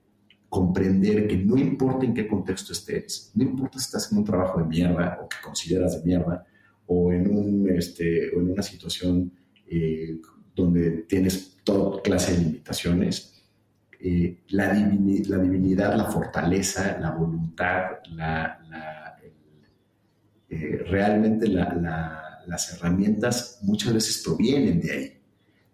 [0.48, 4.60] comprender que no importa en qué contexto estés, no importa si estás en un trabajo
[4.60, 6.46] de mierda o que consideras de mierda,
[6.86, 9.30] o en, un, este, o en una situación
[9.66, 10.20] eh,
[10.54, 13.35] donde tienes toda clase de limitaciones.
[14.08, 17.86] Eh, la, divinidad, la fortaleza, la voluntad,
[20.48, 25.12] eh, realmente las herramientas muchas veces provienen de ahí,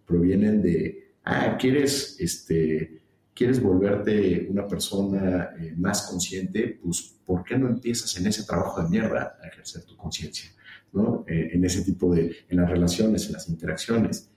[0.03, 3.03] provienen de, ah, quieres, este,
[3.35, 8.81] quieres volverte una persona eh, más consciente, pues ¿por qué no empiezas en ese trabajo
[8.81, 10.49] de mierda a ejercer tu conciencia?
[10.91, 11.23] ¿no?
[11.27, 14.29] en ese tipo de, en las relaciones, en las interacciones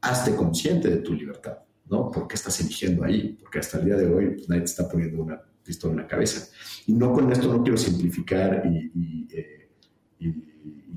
[0.00, 1.58] hazte consciente de tu libertad,
[1.90, 2.10] ¿no?
[2.10, 3.38] ¿Por qué estás eligiendo ahí?
[3.40, 6.06] Porque hasta el día de hoy pues, nadie te está poniendo una pistola en la
[6.06, 6.48] cabeza.
[6.86, 9.68] Y no con esto no quiero simplificar y, eh,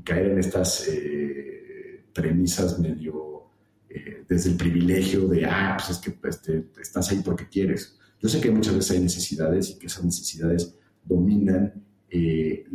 [0.04, 3.50] caer en estas eh, premisas medio
[3.90, 6.42] eh, desde el privilegio de, ah, pues es que pues,
[6.79, 7.98] estás ahí porque quieres.
[8.21, 11.73] Yo sé que muchas veces hay necesidades y que esas necesidades dominan
[12.10, 12.65] el,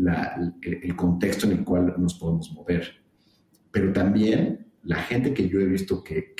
[0.62, 3.02] el contexto en el cual nos podemos mover.
[3.70, 6.34] Pero también la gente que yo he visto que,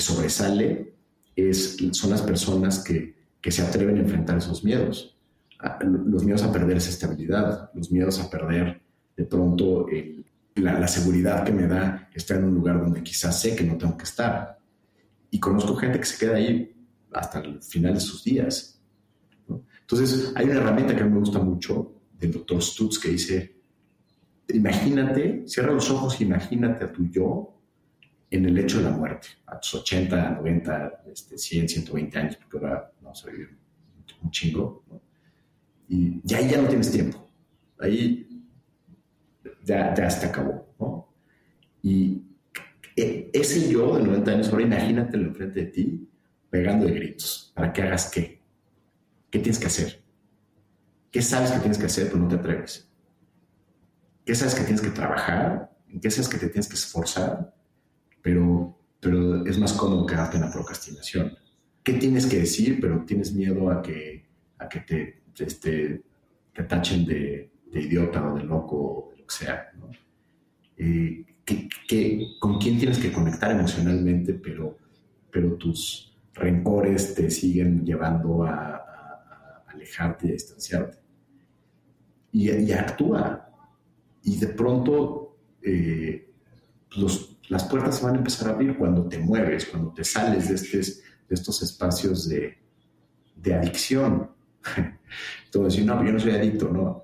[0.00, 0.94] sobresale
[1.36, 3.20] es, son las personas que,
[3.50, 5.16] se atreven a enfrentar esos miedos.
[6.06, 8.80] Los miedos a perder esa estabilidad, los miedos a perder
[9.16, 9.86] de pronto
[10.54, 13.96] la, seguridad que me da estar en un lugar donde quizás sé que no tengo
[13.96, 14.58] que estar.
[15.30, 16.72] Y conozco gente que se queda ahí
[17.12, 18.80] hasta el final de sus días.
[19.80, 23.56] Entonces, hay una herramienta que a mí me gusta mucho del doctor Stutz que dice,
[24.48, 27.61] imagínate, cierra los ojos, imagínate a tu yo
[28.32, 32.66] en el hecho de la muerte, a tus 80, 90, este, 100, 120 años, porque
[32.66, 33.58] ahora vamos a vivir
[34.22, 34.84] un chingo,
[35.88, 37.28] y, ya ahí ya no tienes tiempo,
[37.78, 38.26] ahí
[39.64, 41.14] ya, ya se acabó, ¿no?
[41.82, 42.22] Y
[42.96, 46.08] e, ese yo de 90 años, ahora imagínatelo enfrente de ti,
[46.48, 48.42] pegando de gritos, para que hagas qué,
[49.30, 50.02] qué tienes que hacer,
[51.10, 52.88] qué sabes que tienes que hacer, pero no te atreves,
[54.24, 57.52] qué sabes que tienes que trabajar, en qué sabes que te tienes que esforzar,
[58.22, 61.36] pero, pero es más cómodo quedarte en la procrastinación.
[61.82, 64.24] ¿Qué tienes que decir, pero tienes miedo a que,
[64.58, 66.02] a que te, este,
[66.54, 69.72] te tachen de, de, idiota o de loco o de lo que sea?
[69.76, 69.90] ¿no?
[70.76, 71.26] Eh,
[72.38, 74.78] con quién tienes que conectar emocionalmente, pero,
[75.30, 78.78] pero tus rencores te siguen llevando a,
[79.66, 80.98] alejarte y a distanciarte.
[82.30, 83.50] Y, y, actúa.
[84.22, 86.32] Y de pronto eh,
[86.96, 90.48] los, las puertas se van a empezar a abrir cuando te mueves, cuando te sales
[90.48, 92.56] de, estos, de estos espacios de,
[93.36, 94.30] de adicción.
[95.44, 97.02] Entonces, no, yo no soy adicto, ¿no?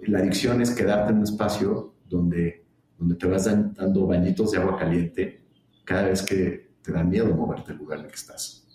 [0.00, 2.66] La adicción es quedarte en un espacio donde,
[2.98, 5.44] donde te vas dando bañitos de agua caliente
[5.84, 8.66] cada vez que te da miedo moverte del lugar en el que estás,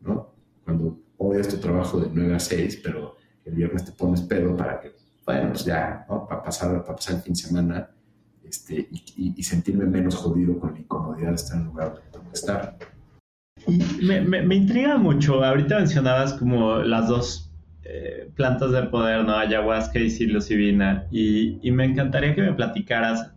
[0.00, 0.32] ¿no?
[0.64, 4.80] Cuando odias tu trabajo de 9 a 6, pero el viernes te pones pedo para
[4.80, 4.92] que,
[5.26, 6.24] bueno, pues ya, ¿no?
[6.28, 7.90] Para pasar, para pasar el fin de semana
[8.52, 8.86] este,
[9.16, 12.76] y, sentirme menos jodido con la incomodidad de estar en el lugar donde estar.
[14.02, 17.50] Me, me, intriga mucho, ahorita mencionabas como las dos
[17.84, 19.38] eh, plantas de poder, ¿no?
[19.38, 23.32] Ayahuasca y psilocibina, y, y me encantaría que me platicaras,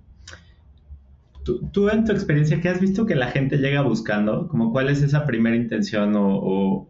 [1.72, 4.50] tú, en tu experiencia, ¿qué has visto que la gente llega buscando?
[4.50, 6.90] Como cuál es esa primera intención o, o,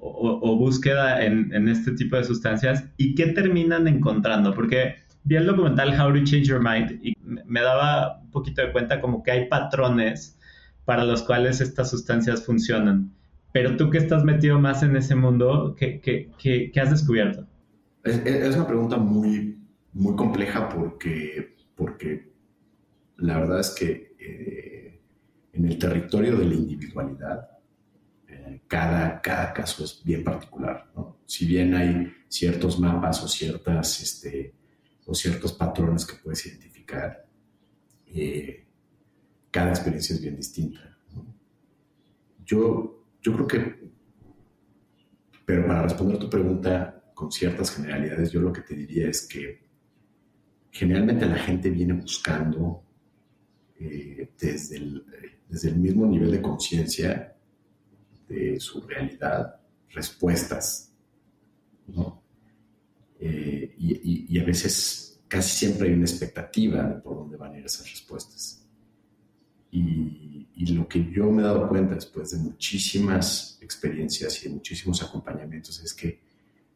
[0.00, 5.46] o búsqueda en, en, este tipo de sustancias y qué terminan encontrando, porque vi el
[5.46, 9.30] documental How to Change Your Mind y me daba un poquito de cuenta como que
[9.32, 10.38] hay patrones
[10.84, 13.10] para los cuales estas sustancias funcionan.
[13.52, 17.46] Pero tú que estás metido más en ese mundo, ¿qué, qué, qué, has descubierto?
[18.02, 19.58] Es, una pregunta muy,
[19.92, 22.32] muy compleja porque, porque
[23.16, 25.00] la verdad es que eh,
[25.52, 27.48] en el territorio de la individualidad,
[28.28, 30.90] eh, cada, cada caso es bien particular.
[30.94, 31.18] ¿no?
[31.24, 34.02] Si bien hay ciertos mapas o ciertas...
[34.02, 34.52] Este,
[35.06, 37.26] o ciertos patrones que puedes identificar,
[38.06, 38.66] eh,
[39.50, 40.80] cada experiencia es bien distinta.
[42.44, 43.90] Yo, yo creo que,
[45.44, 49.64] pero para responder tu pregunta con ciertas generalidades, yo lo que te diría es que
[50.70, 52.82] generalmente la gente viene buscando
[53.78, 55.06] eh, desde, el,
[55.48, 57.36] desde el mismo nivel de conciencia
[58.28, 60.92] de su realidad respuestas,
[61.86, 62.23] ¿no?
[63.26, 67.64] Eh, y, a veces casi siempre hay una expectativa de por dónde van a ir
[67.64, 68.66] esas respuestas.
[69.70, 70.32] Y,
[70.74, 75.82] lo que yo me he dado cuenta después de muchísimas experiencias y de muchísimos acompañamientos
[75.82, 76.20] es que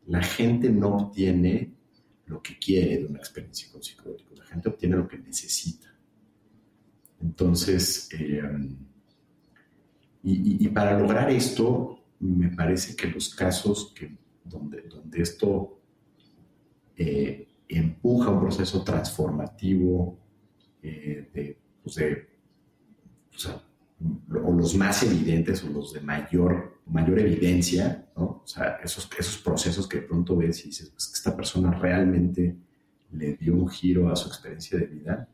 [0.07, 1.73] la gente no obtiene
[2.27, 5.95] lo que quiere de una experiencia con psicodélicos, la gente obtiene lo que necesita.
[7.21, 8.43] Entonces, eh,
[10.23, 15.78] y, y, para lograr esto, me parece que los casos que, donde, donde esto
[16.99, 20.19] eh, empuja un proceso transformativo
[20.83, 28.07] eh, de, pues o, los más evidentes o los de mayor, mayor evidencia,
[28.83, 32.57] esos, esos procesos que de pronto ves y dices, pues que esta persona realmente
[33.13, 35.29] le dio un giro a su experiencia de vida,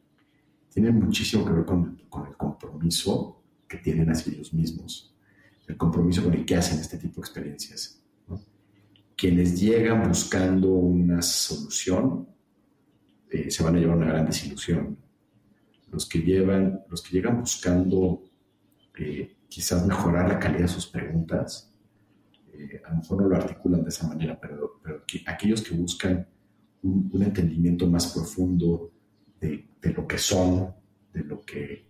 [0.70, 5.14] tienen muchísimo que ver con, con el compromiso que tienen hacia ellos mismos,
[5.66, 8.03] el compromiso con el que hacen este tipo de experiencias
[9.16, 12.28] quienes llegan buscando una solución
[13.30, 14.96] eh, se van a llevar una gran desilusión.
[15.90, 18.22] Los que, llevan, los que llegan buscando
[18.96, 21.72] eh, quizás mejorar la calidad de sus preguntas,
[22.52, 24.80] eh, a lo mejor no lo articulan de esa manera, pero,
[25.26, 26.26] aquellos que buscan
[26.82, 28.92] un, entendimiento más profundo
[29.40, 30.72] de, lo que son,
[31.12, 31.86] de lo que,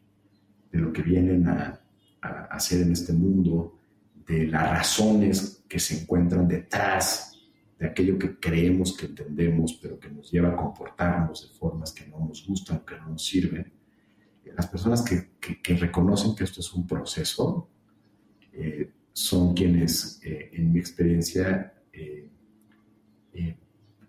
[0.73, 1.81] de lo que vienen a,
[2.21, 3.79] a hacer en este mundo,
[4.27, 7.39] de las razones que se encuentran detrás
[7.79, 12.07] de aquello que creemos que entendemos, pero que nos lleva a comportarnos de formas que
[12.07, 13.73] no nos gustan, que no nos sirven.
[14.57, 17.69] Las personas que, que, reconocen que esto es un proceso
[18.53, 22.29] eh, son quienes, eh, en mi experiencia, eh,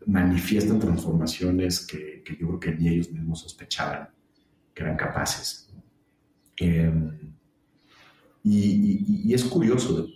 [0.05, 4.09] manifiestan transformaciones que, que, yo creo que ni ellos mismos sospechaban
[4.73, 5.73] que eran capaces.
[6.57, 7.34] Em,
[8.47, 10.07] y, es curioso,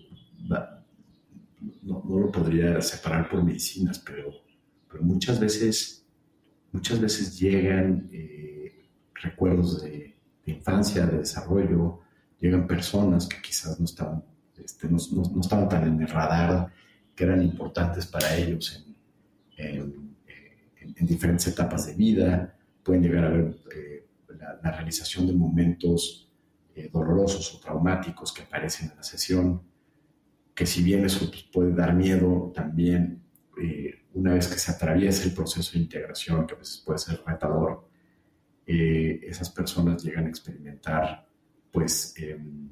[1.82, 4.32] no, lo podría separar por medicinas, pero,
[4.90, 6.06] pero muchas veces,
[6.72, 10.16] muchas veces llegan eh, recuerdos de,
[10.46, 12.00] infancia, de desarrollo,
[12.40, 14.24] llegan personas que quizás no estaban,
[14.58, 16.72] este, no, no, estaban tan en el radar,
[17.16, 18.88] que eran importantes para ellos
[19.58, 20.16] en,
[20.96, 24.06] en, diferentes etapas de vida, pueden llegar a ver eh,
[24.64, 26.29] la, realización de momentos
[26.80, 29.62] eh, dolorosos o traumáticos que aparecen en la sesión,
[30.56, 33.22] que si bien eso pues, puede dar miedo, también
[33.62, 37.22] eh, una vez que se atraviesa el proceso de integración, que a veces puede ser
[37.26, 37.90] retador,
[38.66, 41.28] esas personas llegan a experimentar
[41.72, 42.70] pues, em,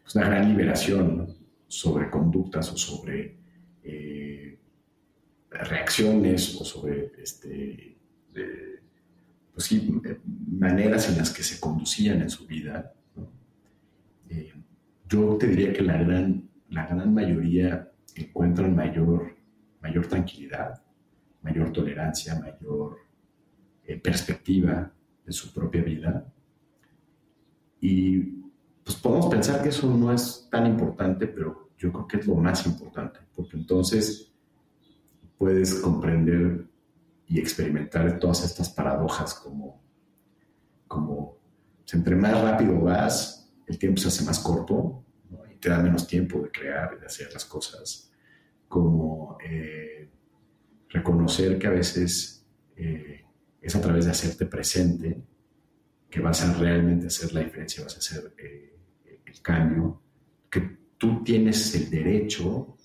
[0.00, 1.36] pues una gran liberación
[1.66, 3.36] sobre conductas o sobre
[5.50, 7.98] reacciones o sobre este,
[9.52, 10.00] pues sí,
[10.50, 12.94] maneras en las que se conducían en su vida.
[14.32, 14.50] Eh,
[15.08, 19.36] yo te diría que la gran, la gran mayoría encuentran mayor,
[19.82, 20.82] mayor tranquilidad,
[21.42, 22.96] mayor tolerancia, mayor
[23.84, 24.90] eh, perspectiva
[25.26, 26.32] de su propia vida.
[27.78, 28.20] Y
[28.82, 32.36] pues podemos pensar que eso no es tan importante, pero yo creo que es lo
[32.36, 34.32] más importante, porque entonces
[35.36, 36.66] puedes comprender
[37.26, 39.82] y experimentar todas estas paradojas como,
[40.88, 41.36] como
[41.92, 43.41] entre más rápido vas,
[43.72, 45.04] el tiempo se hace más corto
[45.52, 48.12] y te da menos tiempo de crear y de hacer las cosas,
[48.68, 50.08] como eh,
[50.88, 52.46] reconocer que a veces
[52.76, 53.24] eh,
[53.60, 55.22] es a través de hacerte presente
[56.10, 58.76] que vas a realmente hacer la diferencia, vas a hacer eh,
[59.24, 60.02] el cambio,
[60.50, 60.60] que
[60.98, 62.76] tú tienes el derecho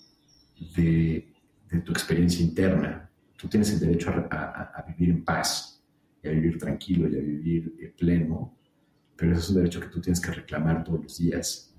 [0.76, 1.38] de
[1.70, 3.10] de tu experiencia interna.
[3.38, 5.84] Tú tienes el derecho a, vivir en paz,
[6.24, 8.57] y a vivir tranquilo, y a vivir eh, pleno,
[9.18, 11.76] pero eso es un derecho que tú tienes que reclamar todos los días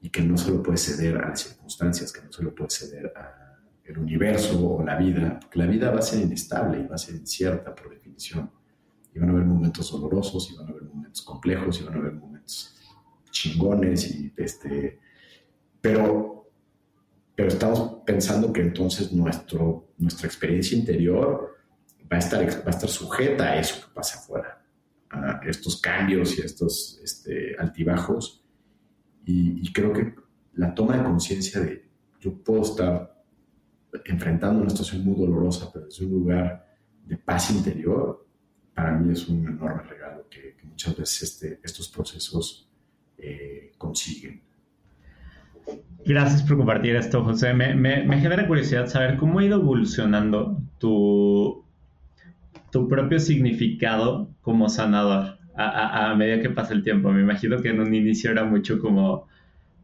[0.00, 3.98] y que no solo puedes ceder a las circunstancias, que no solo puedes ceder al
[3.98, 7.14] universo o la vida, porque la vida va a ser inestable y va a ser
[7.14, 8.50] incierta por definición.
[9.14, 11.98] Y van a haber momentos dolorosos, y van a haber momentos complejos, y van a
[11.98, 12.76] haber momentos
[13.30, 14.98] chingones, y este,
[15.80, 16.34] pero
[17.34, 21.56] pero estamos pensando que entonces nuestro, nuestra experiencia interior
[22.10, 24.63] va a, estar, va a estar sujeta a eso que pasa afuera,
[25.14, 28.42] a estos cambios y a estos este, altibajos.
[29.26, 30.14] Y, creo que
[30.54, 31.88] la toma de conciencia de
[32.20, 33.24] yo puedo estar
[34.04, 36.66] enfrentando una situación muy dolorosa, pero desde un lugar
[37.06, 38.26] de paz interior,
[38.74, 42.68] para mí es un enorme regalo que, muchas veces este, estos procesos
[43.16, 44.42] eh, consiguen.
[46.06, 47.54] Gracias por compartir esto, José.
[47.54, 51.63] Me, genera curiosidad saber cómo ha ido evolucionando tu,
[52.74, 57.12] tu propio significado como sanador a, medida que pasa el tiempo.
[57.12, 59.28] Me imagino que en un inicio era mucho como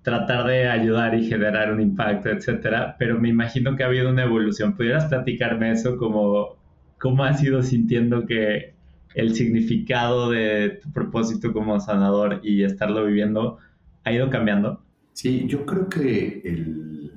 [0.03, 4.24] tratar de ayudar y generar un impacto, etcétera, pero me imagino que ha habido una
[4.24, 4.74] evolución.
[4.76, 6.57] ¿Pudieras platicarme eso como
[6.99, 8.74] cómo has ido sintiendo que
[9.14, 13.59] el significado de tu propósito como sanador y estarlo viviendo
[14.03, 14.82] ha ido cambiando?
[15.12, 17.12] Sí, yo creo que el...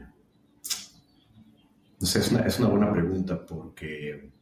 [1.99, 4.32] Es una, es una buena pregunta porque,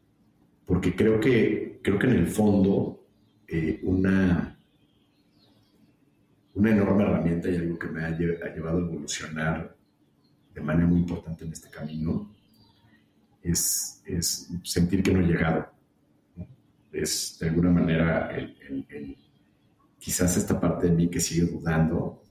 [0.71, 3.05] porque creo, que, creo que en el fondo
[3.45, 4.57] eh, una,
[6.53, 9.75] una enorme herramienta y algo que me ha, llevado a evolucionar
[10.53, 12.33] de manera muy importante en este camino
[13.43, 15.73] es, es sentir que no he llegado.
[16.93, 18.33] Es de alguna manera
[19.99, 22.23] quizás esta parte de mí que sigue dudando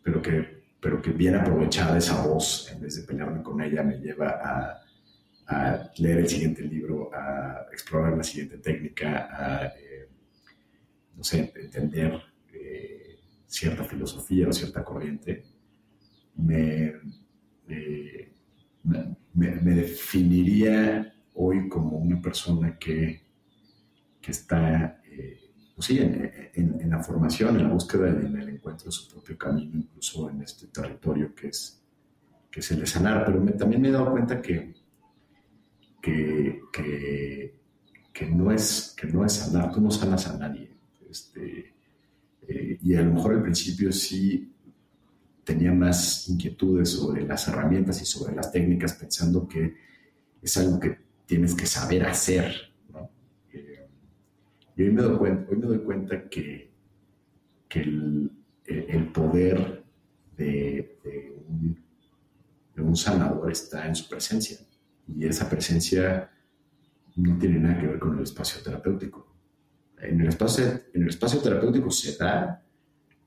[0.00, 3.98] pero que, pero que bien aprovechada esa voz, en vez de pelearme con ella, me
[3.98, 4.87] lleva a,
[5.48, 10.08] a leer el siguiente libro, a explorar la siguiente técnica, a, eh,
[11.16, 12.20] no sé, entender
[12.52, 15.44] eh, cierta filosofía o cierta corriente,
[16.36, 16.92] me,
[17.66, 18.30] me,
[19.34, 23.22] me, definiría hoy como una persona que,
[24.20, 28.86] que está eh, pues sí, en, la formación, en la búsqueda y en el encuentro
[28.86, 31.80] de su propio camino, incluso en este territorio que es,
[32.50, 33.24] que es el de sanar.
[33.24, 34.74] Pero también me he dado cuenta que,
[36.72, 37.54] que,
[38.12, 40.70] que, no es, que no es sanar, tú no sanas a nadie.
[41.08, 41.74] Este,
[42.46, 44.52] eh, y a lo mejor al principio sí
[45.44, 49.74] tenía más inquietudes sobre las herramientas y sobre las técnicas, pensando que
[50.42, 52.68] es algo que tienes que saber hacer
[54.78, 56.70] y hoy me doy cuenta, hoy me doy cuenta que,
[57.68, 58.30] que el,
[58.64, 59.82] el, poder
[60.36, 60.96] de,
[62.76, 64.56] un, sanador está en su presencia.
[65.08, 66.30] Y esa presencia
[67.16, 69.34] no tiene nada que ver con el espacio terapéutico.
[70.00, 72.62] En el espacio, en el espacio terapéutico se da,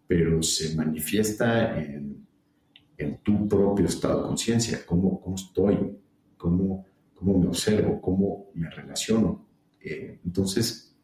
[0.08, 2.26] pero se manifiesta en,
[2.98, 5.98] en tu propio estado de conciencia, cómo, cómo estoy,
[6.38, 9.48] cómo, cómo me observo, cómo me relaciono.
[9.80, 10.96] Eh, entonces,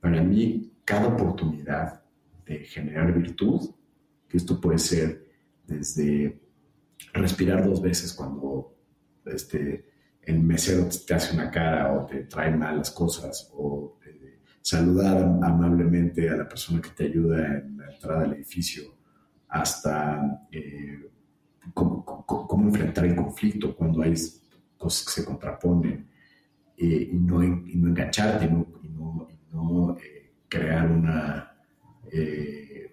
[0.00, 2.02] para mí cada oportunidad
[2.44, 3.70] de generar virtud,
[4.28, 5.26] que esto puede ser
[5.66, 6.40] desde
[7.12, 8.76] respirar dos veces cuando
[9.24, 9.84] este,
[10.26, 16.28] el mesero te hace una cara o te trae malas cosas, o eh, saludar amablemente
[16.28, 18.82] a la persona que te ayuda en la entrada del edificio,
[19.48, 21.08] hasta eh,
[21.72, 24.14] cómo, enfrentar el conflicto cuando hay
[24.76, 26.08] cosas que se contraponen
[26.76, 29.96] eh, y, no, engancharte y no,
[30.48, 31.52] crear una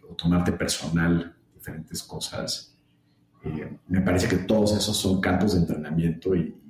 [0.09, 2.77] o tomarte personal diferentes cosas.
[3.87, 6.62] me parece que todos esos son campos de entrenamiento y,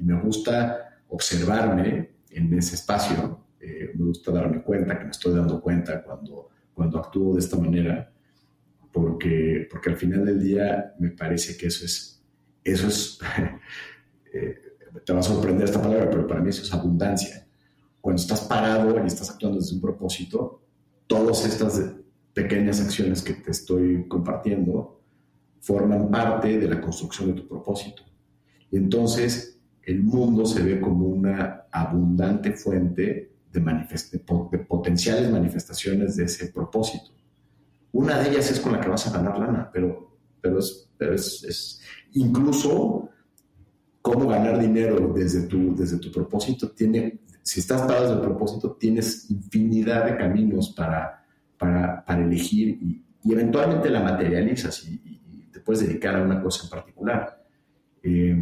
[0.00, 5.34] y me gusta observarme en ese espacio, eh, me gusta darme cuenta que me estoy
[5.34, 8.10] dando cuenta cuando, cuando actúo de esta manera,
[8.92, 12.22] porque, porque al final del día me parece que eso es,
[12.64, 13.18] eso es,
[14.32, 14.56] eh,
[15.04, 17.46] te va a sorprender esta palabra, pero para mí eso es abundancia.
[18.00, 20.62] Cuando estás parado y estás actuando desde un propósito,
[21.06, 21.92] todas estas
[22.32, 25.02] pequeñas acciones que te estoy compartiendo
[25.60, 28.02] forman parte de la construcción de tu propósito.
[28.70, 34.18] Y entonces el mundo se ve como una abundante fuente de,
[34.68, 37.10] potenciales manifestaciones de ese propósito.
[37.92, 41.80] Una de ellas es con la que vas a ganar lana, pero, pero, es,
[42.12, 43.08] incluso
[44.00, 48.76] cómo ganar dinero desde tu, desde tu propósito tiene, si estás parado desde el propósito,
[48.78, 51.26] tienes infinidad de caminos para,
[51.58, 55.18] para, elegir y, eventualmente la materializas y,
[55.52, 57.44] te puedes dedicar a una cosa en particular.
[58.02, 58.40] Eh,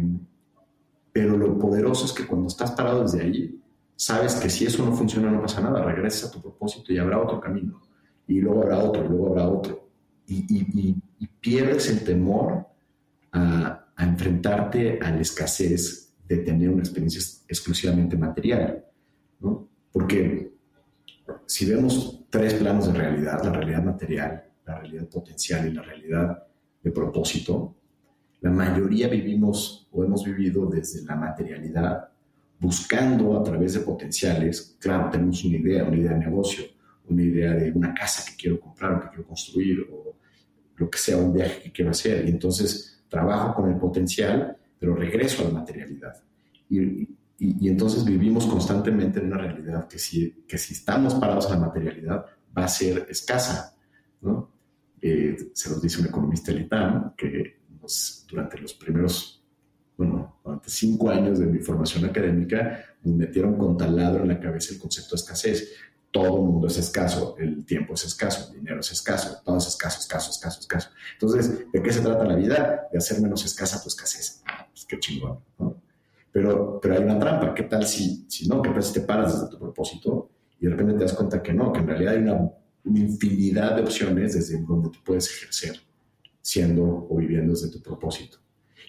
[1.11, 3.61] pero lo poderoso es que cuando estás parado desde ahí,
[3.95, 7.19] sabes que si eso no funciona no pasa nada, regresas a tu propósito y habrá
[7.19, 7.81] otro camino.
[8.27, 9.89] Y luego habrá otro, y luego habrá otro.
[10.27, 10.95] Y,
[11.41, 12.65] pierdes el temor
[13.31, 18.85] a, enfrentarte a la escasez de tener una experiencia exclusivamente material.
[19.39, 19.67] ¿no?
[19.91, 20.53] Porque
[21.45, 26.43] si vemos tres planos de realidad, la realidad material, la realidad potencial y la realidad
[26.81, 27.75] de propósito,
[28.41, 32.09] la mayoría vivimos o hemos vivido desde la materialidad,
[32.59, 36.65] buscando a través de potenciales, claro, tenemos una idea, una idea de negocio,
[37.09, 40.15] una idea de una casa que quiero comprar o que quiero construir o
[40.77, 42.25] lo que sea, un viaje que quiero hacer.
[42.27, 46.13] Y entonces trabajo con el potencial, pero regreso a la materialidad.
[46.69, 47.07] Y,
[47.41, 52.25] entonces vivimos constantemente en una realidad que si, que si estamos parados en la materialidad
[52.57, 53.75] va a ser escasa.
[54.21, 54.51] ¿no?
[55.01, 56.67] Eh, se nos dice un economista del
[57.15, 57.59] que
[58.29, 59.43] durante los primeros,
[59.97, 64.73] bueno, durante cinco años de mi formación académica, nos metieron con taladro en la cabeza
[64.73, 65.71] el concepto de escasez.
[66.11, 69.67] Todo el mundo es escaso, el tiempo es escaso, el dinero es escaso, todo es
[69.67, 70.89] escaso, escaso, escaso, escaso.
[71.13, 72.87] Entonces, ¿de qué se trata la vida?
[72.91, 74.41] De hacer menos escasa tu escasez.
[74.71, 75.81] Pues qué chingón, ¿no?
[76.31, 77.53] Pero, pero hay una trampa.
[77.53, 78.61] ¿Qué tal si, si no?
[78.61, 81.53] ¿Qué tal si te paras desde tu propósito y de repente te das cuenta que
[81.53, 82.51] no, que en realidad hay una,
[82.85, 85.88] una infinidad de opciones desde donde tú puedes ejercer
[86.41, 88.37] siendo o viviendo desde tu propósito.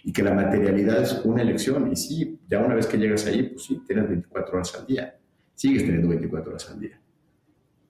[0.05, 1.91] Y que la materialidad es una elección.
[1.93, 5.19] Y sí, ya una vez que llegas ahí, pues sí, tienes 24 horas al día.
[5.55, 7.01] Sigues teniendo 24 horas al día.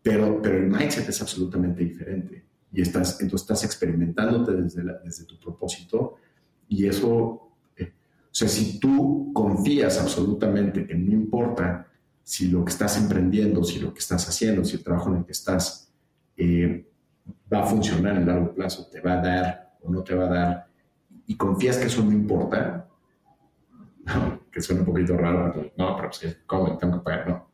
[0.02, 2.44] Pero, pero el mindset es absolutamente diferente.
[2.72, 6.16] Y estás, entonces estás experimentándote desde, desde tu propósito.
[6.68, 7.92] Y eso, eh,
[8.24, 11.86] o sea, si tú confías absolutamente que no importa
[12.22, 15.24] si lo que estás emprendiendo, si lo que estás haciendo, si el trabajo en el
[15.24, 15.92] que estás
[16.36, 16.89] eh,
[17.53, 20.28] va a funcionar en largo plazo, te va a dar o no te va a
[20.28, 20.66] dar,
[21.26, 22.89] y confías que eso no importa,
[24.51, 26.76] que suena un poquito raro, no, pero pues, ¿cómo?
[26.76, 27.51] Tengo que pagar, no.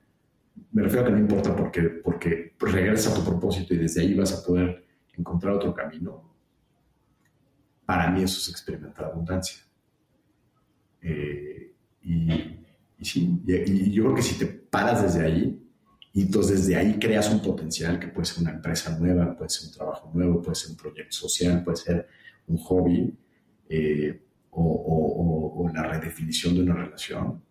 [0.73, 4.15] Me refiero a que no importa porque, porque regresas a tu propósito y desde ahí
[4.15, 6.35] vas a poder encontrar otro camino.
[7.85, 9.63] Para mí eso es experimentar abundancia.
[11.03, 12.33] Eh, y,
[12.99, 15.66] y, sí, y yo creo que si te paras desde ahí,
[16.17, 19.69] y entonces desde ahí creas un potencial que puede ser una empresa nueva, puede ser
[19.69, 22.09] un trabajo nuevo, puede ser un proyecto social, puede ser
[22.47, 23.15] un hobby
[23.69, 27.43] eh, o, la redefinición de una relación.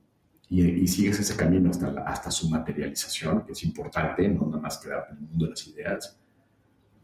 [0.50, 5.10] Y, sigues ese camino hasta, hasta su materialización, que es importante, no nada más quedar
[5.12, 6.20] en el mundo de las ideas.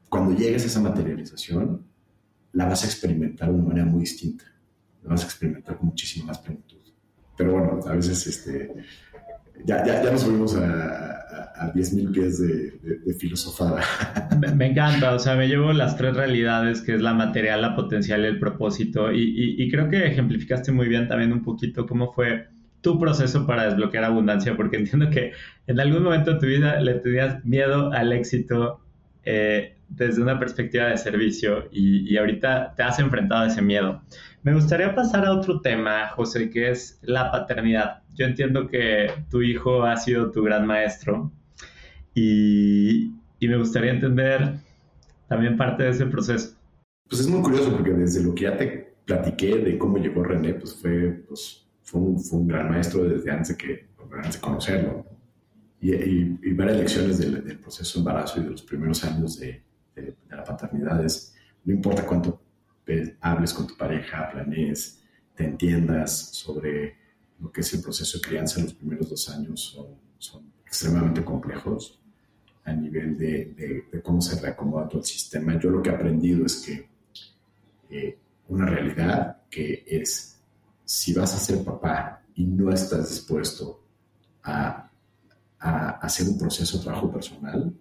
[0.09, 1.85] Cuando llegues a esa materialización,
[2.53, 4.45] la vas a experimentar de una manera muy distinta.
[5.03, 6.81] La vas a experimentar con muchísima más plenitud.
[7.37, 8.73] Pero bueno, a veces este,
[9.63, 11.20] ya, ya, ya nos subimos a,
[11.55, 12.71] a, 10.000 pies de,
[13.05, 13.81] de, filosofada.
[14.55, 18.21] Me, encanta, o sea, me llevo las tres realidades, que es la material, la potencial
[18.21, 22.47] y el propósito, y, y, creo que ejemplificaste muy bien también un poquito cómo fue
[22.81, 25.33] tu proceso para desbloquear abundancia, porque entiendo que
[25.67, 28.81] en algún momento de tu vida le tenías miedo al éxito
[29.23, 34.01] eh, desde una perspectiva de servicio y, y, ahorita te has enfrentado a ese miedo.
[34.43, 38.01] Me gustaría pasar a otro tema, José, que es la paternidad.
[38.15, 41.31] Yo entiendo que tu hijo ha sido tu gran maestro
[42.13, 44.59] y, y me gustaría entender
[45.27, 46.55] también parte de ese proceso.
[47.07, 50.53] Pues es muy curioso porque desde lo que ya te platiqué de cómo llegó René,
[50.53, 54.41] pues fue, pues, fue, un, fue un gran maestro desde antes de, que, antes de
[54.41, 55.05] conocerlo.
[55.79, 59.63] Y, y, varias lecciones del, del, proceso de embarazo y de los primeros años de,
[59.95, 61.33] de, la paternidad es,
[61.63, 62.41] no importa cuánto
[63.21, 65.01] hables con tu pareja, planees,
[65.33, 66.97] te entiendas sobre
[67.39, 71.23] lo que es el proceso de crianza en los primeros dos años, son, son extremadamente
[71.23, 72.00] complejos
[72.63, 75.59] a nivel de, de, cómo se reacomoda todo el sistema.
[75.59, 76.89] Yo lo que he aprendido es que
[77.89, 80.39] eh, una realidad que es,
[80.85, 83.83] si vas a ser papá y no estás dispuesto
[84.43, 84.89] a,
[85.59, 87.73] a hacer un proceso de trabajo personal,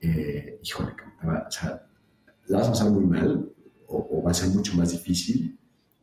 [0.00, 3.52] eh, híjole, o la vas a pasar muy mal
[3.88, 5.58] o, va a ser mucho más difícil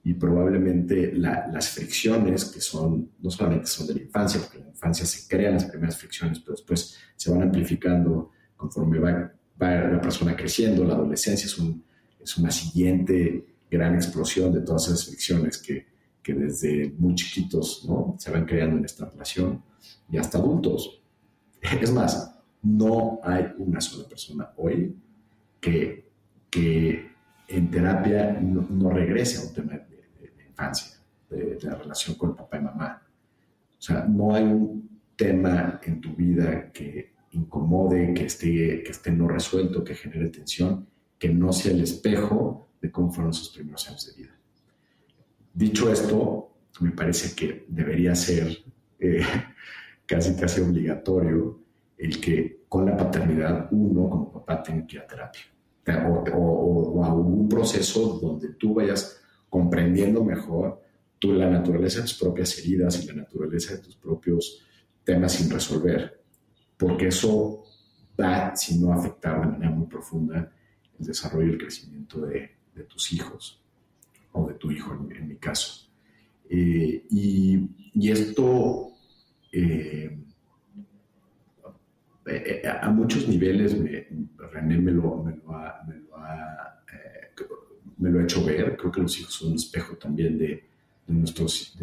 [0.06, 4.70] y probablemente las fricciones que son, no solamente son de la infancia, porque en la
[4.70, 10.36] infancia se crean las primeras fricciones, pero después se van amplificando conforme va, la persona
[10.36, 11.84] creciendo, la adolescencia es, un,
[12.22, 15.88] es una siguiente gran explosión de todas esas fricciones que,
[16.22, 18.16] que desde muy chiquitos ¿no?
[18.20, 19.64] se van creando en esta relación
[20.10, 21.02] y hasta adultos.
[21.82, 22.32] Es más,
[22.62, 24.96] no hay una sola persona hoy
[25.60, 26.12] que,
[26.52, 27.10] que
[27.48, 29.95] en terapia no, regrese a un tema de,
[30.56, 30.98] infancia,
[31.30, 33.02] de, la relación con papá y mamá.
[33.78, 39.12] O sea, no hay un tema en tu vida que incomode, que esté, que esté
[39.12, 40.88] no resuelto, que genere tensión,
[41.20, 44.36] que no sea el espejo de cómo fueron sus primeros años de vida.
[45.54, 48.58] Dicho esto, me parece que debería ser
[49.00, 49.22] eh,
[50.06, 51.60] casi casi obligatorio
[51.98, 55.44] el que con la paternidad uno como papá tenga que ir a terapia
[56.38, 59.22] o, a un proceso donde tú vayas
[59.56, 60.82] comprendiendo mejor
[61.22, 64.62] la naturaleza de tus propias heridas y la naturaleza de tus propios
[65.02, 66.22] temas sin resolver,
[66.78, 67.64] porque eso
[68.20, 70.52] va, si no afectar de manera muy profunda,
[71.00, 73.64] el desarrollo y el crecimiento de, de tus hijos
[74.34, 75.90] o de tu hijo en, mi caso.
[76.50, 78.90] Eh, y, y, esto
[79.54, 80.20] eh,
[82.28, 83.74] eh, a muchos niveles
[84.52, 86.65] René me lo, me lo, ha, me lo ha,
[87.98, 88.76] me lo ha hecho ver.
[88.78, 90.64] Creo que los hijos son un espejo también de,
[91.08, 91.78] nuestros,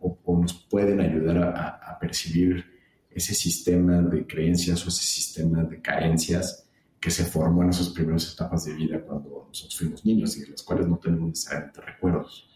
[0.00, 2.64] o, nos pueden ayudar a, percibir
[3.10, 6.66] ese sistema de creencias o ese sistema de carencias
[6.98, 10.48] que se formó en esas primeras etapas de vida cuando nosotros fuimos niños y de
[10.48, 12.48] las cuales no tenemos necesariamente recuerdos.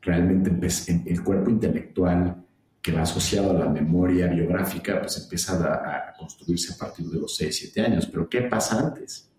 [0.00, 0.50] realmente
[1.06, 2.42] el cuerpo intelectual
[2.82, 7.36] que va asociado a la memoria biográfica, pues empieza a, construirse a partir de los
[7.36, 8.06] 6, 7 años.
[8.06, 9.31] Pero ¿qué pasa antes?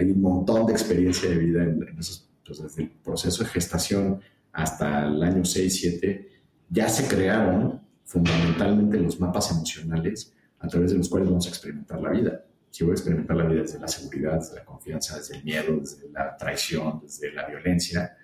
[0.00, 0.06] ¿No?
[0.06, 4.20] Hay un montón de experiencia de vida en, esos, pues desde el proceso de gestación
[4.52, 6.28] hasta el año 6, 7,
[6.68, 12.00] ya se crearon fundamentalmente los mapas emocionales a través de los cuales vamos a experimentar
[12.00, 12.44] la vida.
[12.70, 15.76] Si voy a experimentar la vida desde la seguridad, desde la confianza, desde el miedo,
[15.80, 18.16] desde la traición, desde la violencia,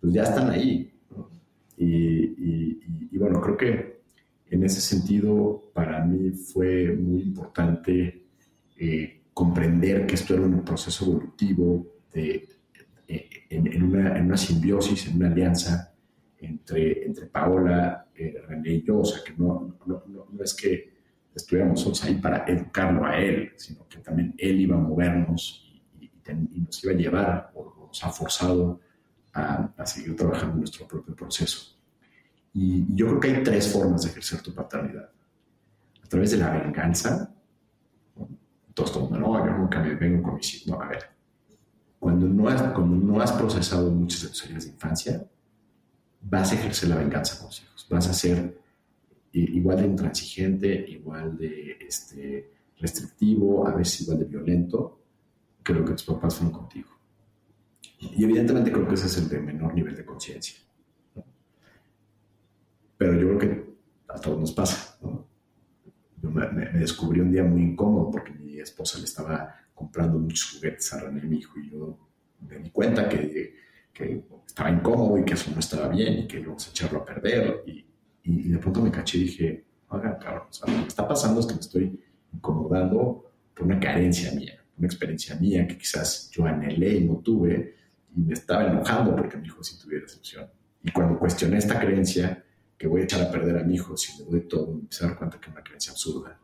[0.00, 0.92] pues ya están ahí.
[1.78, 4.00] Y, bueno, creo que
[4.50, 8.26] en ese sentido para mí fue muy importante
[8.76, 12.48] eh, comprender que esto era un proceso evolutivo eh,
[13.50, 15.92] en, una, simbiosis, en una alianza
[16.38, 19.00] entre, entre Paola, eh, René y yo.
[19.00, 20.90] O sea, que no, no, no, es que
[21.34, 25.70] estuviéramos nosotros ahí para educarlo a él, sino que también él iba a movernos
[26.00, 26.10] y,
[26.58, 28.80] nos iba a llevar o nos ha forzado
[29.34, 31.76] a, seguir trabajando en nuestro propio proceso.
[32.54, 35.10] Y, yo creo que hay tres formas de ejercer tu paternidad.
[36.02, 37.35] A través de la venganza.
[38.76, 40.66] Entonces, todo no, yo nunca me vengo con mis.
[40.66, 41.04] No, a ver.
[41.98, 45.26] Cuando no, has, cuando no has procesado muchas de tus heridas de infancia,
[46.20, 47.86] vas a ejercer la venganza con los hijos.
[47.88, 48.60] Vas a ser
[49.32, 55.00] igual de intransigente, igual de este, restrictivo, a veces igual de violento
[55.64, 56.90] que lo que tus papás fueron contigo.
[57.98, 60.56] Y evidentemente creo que ese es el de menor nivel de conciencia.
[62.98, 63.76] Pero yo creo que
[64.08, 64.98] a todos nos pasa.
[66.22, 66.46] Yo me,
[66.78, 71.22] descubrí un día muy incómodo porque mi esposa le estaba comprando muchos juguetes a René,
[71.22, 71.98] mi hijo, y yo
[72.48, 73.54] me di cuenta que,
[73.92, 77.04] que estaba incómodo y que eso no estaba bien y que íbamos a echarlo a
[77.04, 77.62] perder.
[77.66, 77.86] Y,
[78.24, 81.54] y, de pronto me caché y dije, oiga, claro, lo que está pasando es que
[81.54, 82.00] me estoy
[82.32, 87.74] incomodando por una carencia mía, una experiencia mía que quizás yo anhelé y no tuve,
[88.16, 90.48] y me estaba enojando porque mi hijo sí tuviera excepción.
[90.82, 92.44] Y cuando cuestioné esta creencia,
[92.78, 95.04] que voy a echar a perder a mi hijo si le doy todo, me empecé
[95.04, 96.38] a dar cuenta que es una creencia absurda.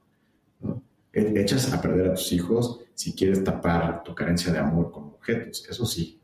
[0.61, 0.83] ¿no?
[1.13, 5.05] E-, echas a perder a tus hijos si quieres tapar tu carencia de amor con
[5.05, 6.19] objetos, eso sí,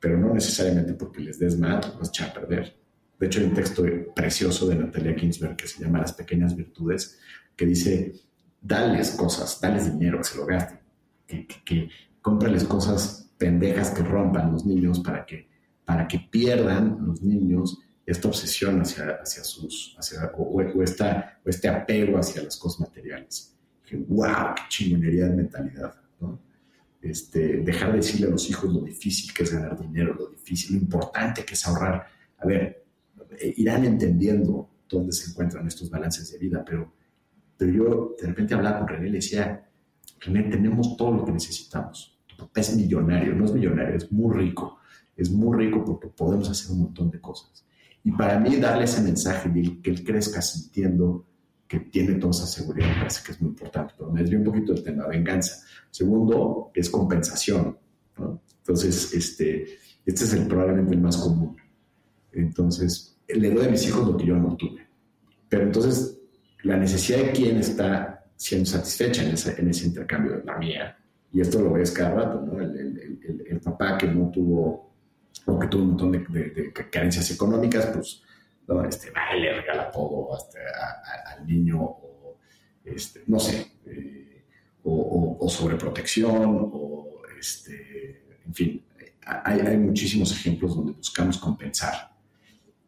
[0.00, 2.76] pero no necesariamente porque les des más, los vas a echar a perder.
[3.18, 3.84] De hecho, hay un texto
[4.14, 7.18] precioso de Natalia Ginsberg que se llama Las pequeñas virtudes,
[7.54, 8.14] que dice
[8.60, 10.80] dales cosas, dales dinero que se lo gasten,
[11.26, 11.88] que, que,
[12.20, 15.48] cómprales cosas pendejas que rompan los niños para que,
[15.84, 21.48] para que pierdan los niños esta obsesión hacia, hacia sus, hacia, o, o, esta, o
[21.48, 23.54] este apego hacia las cosas materiales.
[23.84, 26.40] Que, wow, qué chingonería de mentalidad, ¿no?
[27.00, 30.76] Este, dejar de decirle a los hijos lo difícil que es ganar dinero, lo difícil,
[30.76, 32.06] lo importante que es ahorrar.
[32.38, 32.84] A ver,
[33.40, 36.92] eh, irán entendiendo dónde se encuentran estos balances de vida, pero,
[37.56, 39.68] pero yo de repente hablaba con René y le decía,
[40.20, 42.18] René, tenemos todo lo que necesitamos.
[42.26, 44.78] Tu papá es millonario, no es millonario, es muy rico.
[45.16, 47.64] Es muy rico porque podemos hacer un montón de cosas.
[48.04, 51.26] Y para mí darle ese mensaje de que él crezca sintiendo
[51.68, 53.94] que tiene toda esa seguridad me parece que es muy importante.
[53.96, 55.64] Pero me desvío un poquito del tema, venganza.
[55.90, 57.78] Segundo, es compensación.
[58.58, 61.56] Entonces, este, este es el, probablemente el más común.
[62.32, 64.86] Entonces, le doy a mis hijos lo que yo no tuve.
[65.48, 66.18] Pero entonces,
[66.62, 70.96] la necesidad de quién está siendo satisfecha en, en ese intercambio, la mía.
[71.32, 72.60] Y esto lo ves cada rato, ¿no?
[72.60, 74.91] El, el, el, papá que no tuvo,
[75.46, 78.22] o que tuvo un montón de, carencias económicas, pues,
[78.68, 80.58] no, este, va, le regala todo hasta
[81.26, 82.38] al niño, o,
[82.84, 84.44] este, no sé, eh,
[84.84, 88.84] o, o, sobreprotección, o, este, en fin,
[89.24, 92.12] hay, hay muchísimos ejemplos donde buscamos compensar.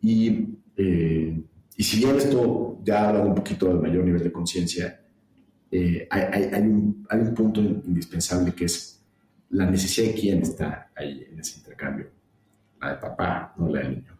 [0.01, 1.43] Y, eh,
[1.77, 5.01] y si bien esto ya habla un poquito del mayor nivel de conciencia,
[5.71, 9.03] eh, hay, hay, un, hay, un, punto indispensable que es
[9.51, 12.11] la necesidad de quién está ahí en ese intercambio.
[12.85, 14.19] La de papá, no la del niño.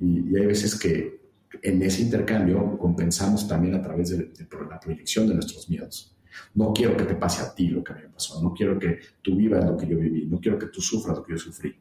[0.00, 1.20] Y, hay veces que
[1.62, 6.16] en ese intercambio compensamos también a través de, de, la proyección de nuestros miedos.
[6.54, 8.78] No quiero que te pase a ti lo que a mí me pasó, no quiero
[8.78, 11.38] que tú vivas lo que yo viví, no quiero que tú sufras lo que yo
[11.38, 11.74] sufrí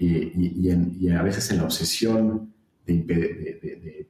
[0.00, 2.52] y, a veces en la obsesión
[2.86, 4.06] de,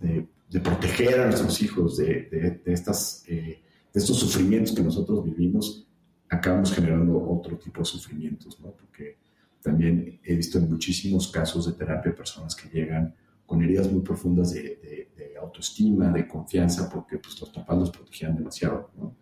[0.00, 3.60] de, proteger a nuestros hijos de, estas, eh,
[3.92, 5.86] de estos sufrimientos que nosotros vivimos,
[6.28, 8.70] acabamos generando otro tipo de sufrimientos, ¿no?
[8.70, 9.18] Porque
[9.62, 14.52] también he visto en muchísimos casos de terapia personas que llegan con heridas muy profundas
[14.52, 14.78] de,
[15.40, 19.16] autoestima, de confianza, porque pues, los papás los protegían demasiado, ¿no?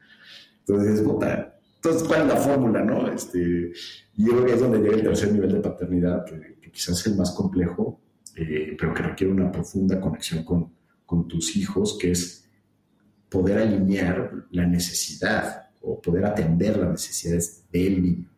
[0.61, 3.09] Entonces, entonces, ¿cuál es la fórmula, no?
[3.09, 3.73] Este,
[4.17, 7.07] y yo creo que es donde llega el tercer nivel de paternidad, que, quizás es
[7.07, 8.01] el más complejo,
[8.37, 10.73] eh, pero que requiere una profunda conexión con,
[11.07, 12.49] con tus hijos, que es
[13.29, 18.31] poder alinear la necesidad o poder atender las necesidades del niño.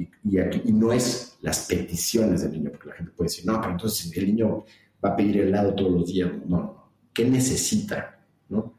[0.00, 3.46] Y, y, aquí, y no es las peticiones del niño, porque la gente puede decir,
[3.46, 4.64] no, pero entonces el niño
[5.04, 6.30] va a pedir helado todos los días.
[6.46, 6.90] No, no.
[7.12, 8.20] ¿Qué necesita?
[8.48, 8.74] ¿no?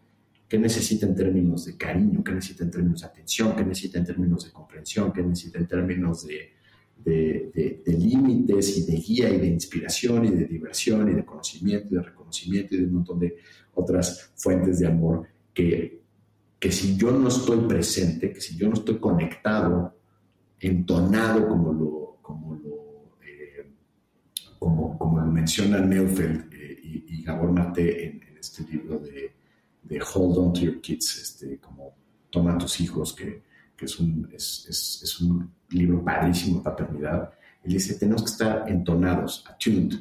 [0.47, 2.23] ¿Qué necesita en términos de cariño?
[2.23, 3.55] ¿Qué necesita en términos de atención?
[3.55, 5.11] ¿Qué necesita en términos de comprensión?
[5.13, 6.53] ¿Qué necesita en términos de,
[7.03, 11.97] de, límites y de guía y de inspiración y de diversión y de conocimiento y
[11.97, 13.37] de reconocimiento y de un montón de
[13.73, 16.01] otras fuentes de amor que,
[16.59, 19.95] que si yo no estoy presente, que si yo no estoy conectado,
[20.61, 23.71] entonado como lo, como lo, eh,
[24.59, 29.31] como, como lo menciona Neufeld eh, y, Gabor Mate en, este libro de
[29.91, 31.93] de Hold On to Your Kids, este, como
[32.29, 33.43] Toma a tus hijos, que,
[33.75, 37.33] que es, un, es, es, es, un libro padrísimo de paternidad.
[37.63, 39.99] Él dice, tenemos que estar entonados, attuned.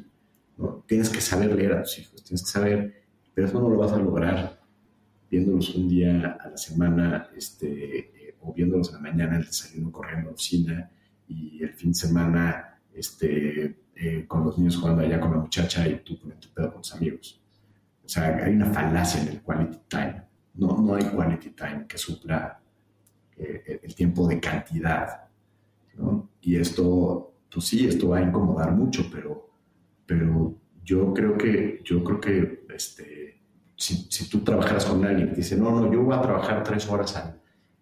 [0.56, 0.84] ¿no?
[0.86, 3.02] Tienes que saber leer a tus hijos, tienes que saber,
[3.34, 4.61] pero eso no lo vas a lograr
[5.28, 10.22] viéndolos un día a la semana este, o viéndolos en la mañana el desayuno corriendo
[10.22, 10.91] a la oficina
[11.28, 15.86] y el fin de semana este, eh, con los niños jugando allá con la muchacha
[15.86, 17.41] y tú con tu pedo con tus amigos.
[18.05, 20.22] O sea, hay una falacia en el quality time.
[20.55, 22.61] No, no hay quality time que supla
[23.36, 25.28] eh, el tiempo de cantidad.
[25.95, 26.30] ¿no?
[26.41, 29.51] Y esto, pues sí, esto va a incomodar mucho, pero,
[30.07, 33.41] pero yo creo que, yo creo que este,
[33.76, 36.64] si, si tú trabajaras con alguien que te dice, no, no, yo voy a trabajar
[36.64, 37.39] tres horas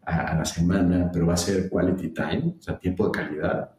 [0.08, 3.70] a, a, la semana, pero va a ser quality time, o sea, tiempo de calidad,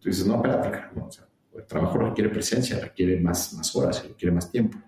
[0.00, 1.06] tú dices, no, espérate, ¿no?
[1.06, 4.78] o sea, el trabajo requiere presencia, requiere más, más horas, requiere más tiempo.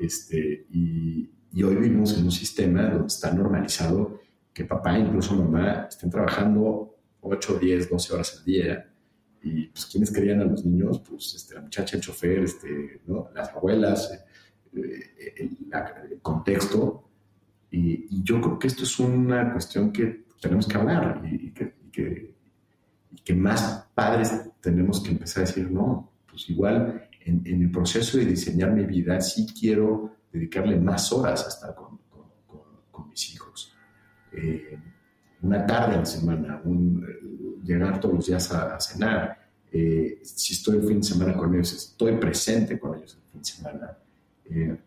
[0.00, 1.28] Este, y,
[1.62, 4.20] hoy vivimos en un sistema donde está normalizado
[4.52, 8.90] que papá, incluso mamá, estén trabajando 8, 10, 12 horas al día.
[9.42, 11.00] Y pues, ¿quiénes querían a los niños?
[11.00, 13.00] Pues este, la muchacha, el chofer, este,
[13.34, 14.12] las abuelas,
[14.74, 14.80] eh,
[15.18, 15.50] eh,
[16.10, 17.05] el, contexto.
[17.70, 22.34] Y, yo creo que esto es una cuestión que tenemos que hablar y, que,
[23.12, 28.18] y que más padres tenemos que empezar a decir, no, pues igual en, el proceso
[28.18, 31.98] de diseñar mi vida, sí quiero dedicarle más horas a estar con,
[32.90, 33.72] con, mis hijos.
[34.32, 34.78] Eh,
[35.42, 39.38] una tarde a la semana, un, eh, llegar todos los días a, cenar.
[39.72, 43.40] Eh, si estoy el fin de semana con ellos, estoy presente con ellos el fin
[43.40, 43.98] de semana.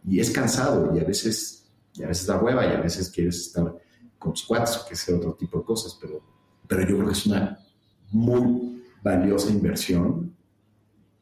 [0.08, 1.59] y es cansado y a veces
[2.00, 3.76] Y a veces da hueva y a veces quieres estar
[4.18, 6.22] con squats o que sea otro tipo de cosas, pero,
[6.68, 7.60] pero yo creo que es una
[8.12, 10.34] muy valiosa inversión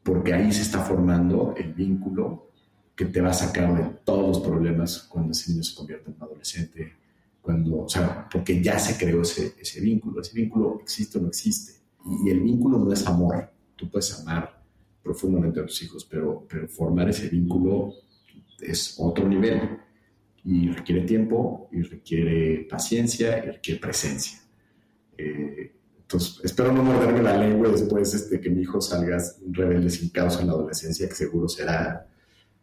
[0.02, 2.48] porque ahí se está formando el vínculo
[2.96, 6.16] que te va a sacar de todos los problemas cuando ese niño se convierte en
[6.16, 6.92] un adolescente,
[7.40, 10.20] cuando, o sea, porque ya se creó ese, ese vínculo.
[10.20, 11.74] Ese vínculo existe o no existe.
[12.24, 13.50] Y, el vínculo no es amor.
[13.76, 14.62] Tú puedes amar
[15.02, 17.92] profundamente a tus hijos, pero, pero formar ese vínculo
[18.60, 19.78] es otro nivel
[20.44, 24.38] y requiere tiempo y requiere paciencia y requiere presencia.
[25.16, 29.18] Eh, entonces, espero no morderme la lengua después de este, que mi hijo salga
[29.50, 32.06] rebelde sin causa en la adolescencia, que seguro será,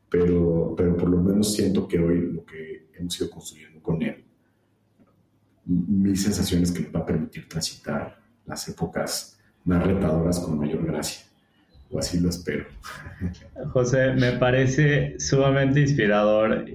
[0.09, 4.23] pero, pero por lo menos siento que hoy lo que hemos ido construyendo con él,
[5.65, 10.85] mi sensación es que nos va a permitir transitar las épocas más retadoras con mayor
[10.85, 11.25] gracia.
[11.91, 12.65] O así lo espero.
[13.73, 16.65] José, me parece sumamente inspirador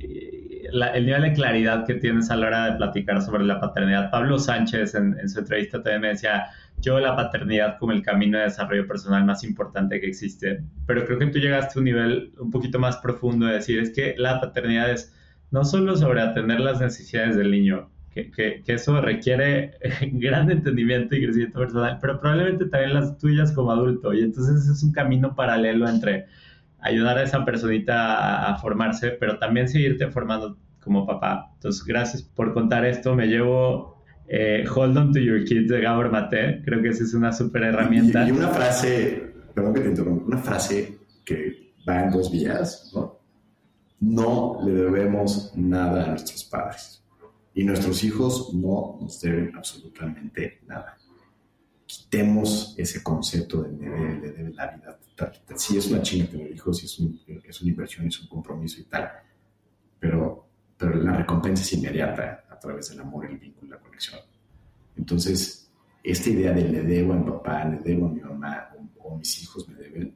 [0.73, 4.11] el nivel de claridad que tienes a la hora de platicar sobre la paternidad.
[4.11, 6.47] Pablo Sánchez en, su entrevista también me decía,
[6.79, 11.19] yo la paternidad como el camino de desarrollo personal más importante que existe, pero creo
[11.19, 14.41] que tú llegaste a un nivel un poquito más profundo de decir, es que la
[14.41, 15.15] paternidad es
[15.51, 19.73] no solo sobre atender las necesidades del niño, que, que, que eso requiere
[20.13, 24.83] gran entendimiento y crecimiento personal, pero probablemente también las tuyas como adulto, y entonces es
[24.83, 26.27] un camino paralelo entre
[26.83, 31.51] ayudar a esa personita a, formarse, pero también seguirte formando como papá.
[31.55, 33.15] Entonces, gracias por contar esto.
[33.15, 36.63] Me llevo eh, Hold on to your kids de Gabor Mate.
[36.65, 38.27] Creo que esa es una súper herramienta.
[38.27, 43.21] Y, una frase, perdón que te interrumpa, una frase que va en dos vías, ¿no?
[44.01, 47.05] No le debemos nada a nuestros padres.
[47.55, 51.00] Y nuestros hijos no nos deben absolutamente nada
[51.91, 54.99] quitemos ese concepto de debe, de la vida.
[55.57, 56.99] Sí es una chinga tener hijos, es,
[57.45, 59.11] es una inversión, es un compromiso y tal,
[59.99, 60.47] pero,
[60.79, 64.21] pero la recompensa es inmediata a través del amor, el vínculo, la conexión.
[64.97, 65.69] Entonces,
[66.05, 68.69] esta idea de le debo a mi papá, le debo a mi mamá
[68.99, 70.15] o, mis hijos me deben,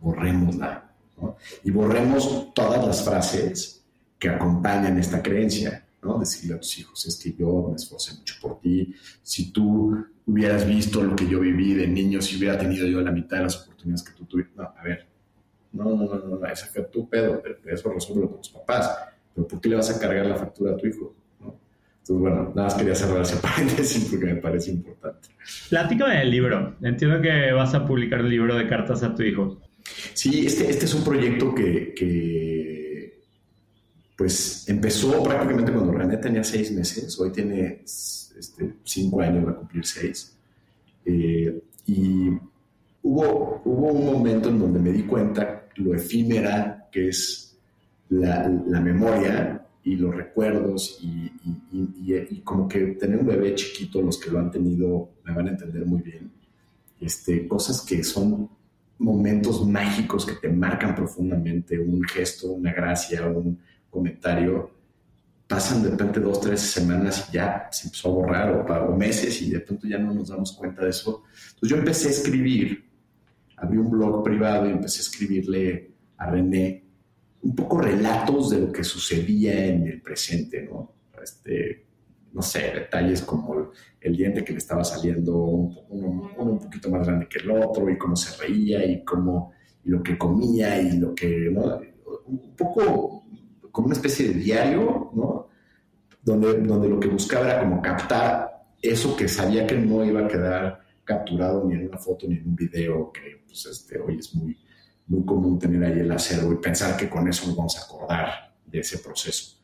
[0.00, 0.90] borrémosla.
[1.18, 1.36] ¿no?
[1.62, 3.84] Y borremos todas las frases
[4.18, 5.83] que acompañan esta creencia.
[6.04, 6.18] ¿No?
[6.18, 9.96] Decirle a tus hijos, es que yo me esforcé mucho por ti, si tú
[10.26, 13.42] hubieras visto lo que yo viví de niño, si hubiera tenido yo la mitad de
[13.44, 14.52] las oportunidades que tú tuviste.
[14.56, 15.06] No, a ver,
[15.72, 18.96] no, no, no, no, ese fue tu pedo, eso resuelve con tus papás.
[19.34, 21.14] Pero ¿por qué le vas a cargar la factura a tu hijo?
[21.40, 25.30] Entonces, bueno, nada más quería cerrar ese paréntesis porque me parece importante.
[25.70, 26.76] Platícame del libro.
[26.82, 29.60] Entiendo que vas a publicar un libro de cartas a tu hijo.
[30.12, 32.83] Sí, este, este es un proyecto que, que
[34.16, 37.18] pues empezó prácticamente cuando René tenía seis meses.
[37.18, 40.36] Hoy tiene este, cinco años, va a cumplir seis.
[41.04, 42.28] Eh, y
[43.02, 47.56] hubo, hubo un momento en donde me di cuenta lo efímera que es
[48.10, 51.30] la, la memoria y los recuerdos y,
[51.72, 55.50] y, como que tener un bebé chiquito, los que lo han tenido me van a
[55.50, 56.30] entender muy bien,
[57.00, 58.48] este, cosas que son
[58.98, 63.58] momentos mágicos que te marcan profundamente, un gesto, una gracia, un
[63.94, 64.70] comentario,
[65.46, 68.50] pasan de repente dos, tres semanas y ya se empezó a borrar
[68.82, 71.22] o, meses y de pronto ya no nos damos cuenta de eso.
[71.54, 72.84] Entonces yo empecé a escribir,
[73.56, 76.84] abrí un blog privado y empecé a escribirle a René
[77.42, 80.94] un poco relatos de lo que sucedía en el presente, ¿no?
[81.22, 81.84] Este,
[82.32, 83.70] no sé, detalles como
[84.00, 87.96] el, diente que le estaba saliendo uno, un poquito más grande que el otro y
[87.96, 89.52] cómo se reía y cómo
[89.84, 91.80] y lo que comía y lo que, ¿no?
[92.26, 93.13] Un poco
[93.74, 95.48] como una especie de diario, ¿no?
[96.22, 100.28] Donde, donde lo que buscaba era como captar eso que sabía que no iba a
[100.28, 104.32] quedar capturado ni en una foto ni en un video, que pues este, hoy es
[104.32, 104.56] muy,
[105.08, 108.54] muy común tener ahí el acervo y pensar que con eso nos vamos a acordar
[108.64, 109.56] de ese proceso.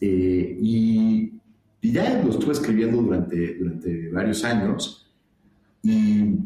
[0.00, 1.32] Eh, y,
[1.80, 5.12] y, ya lo estuve escribiendo durante, durante varios años
[5.82, 6.36] y,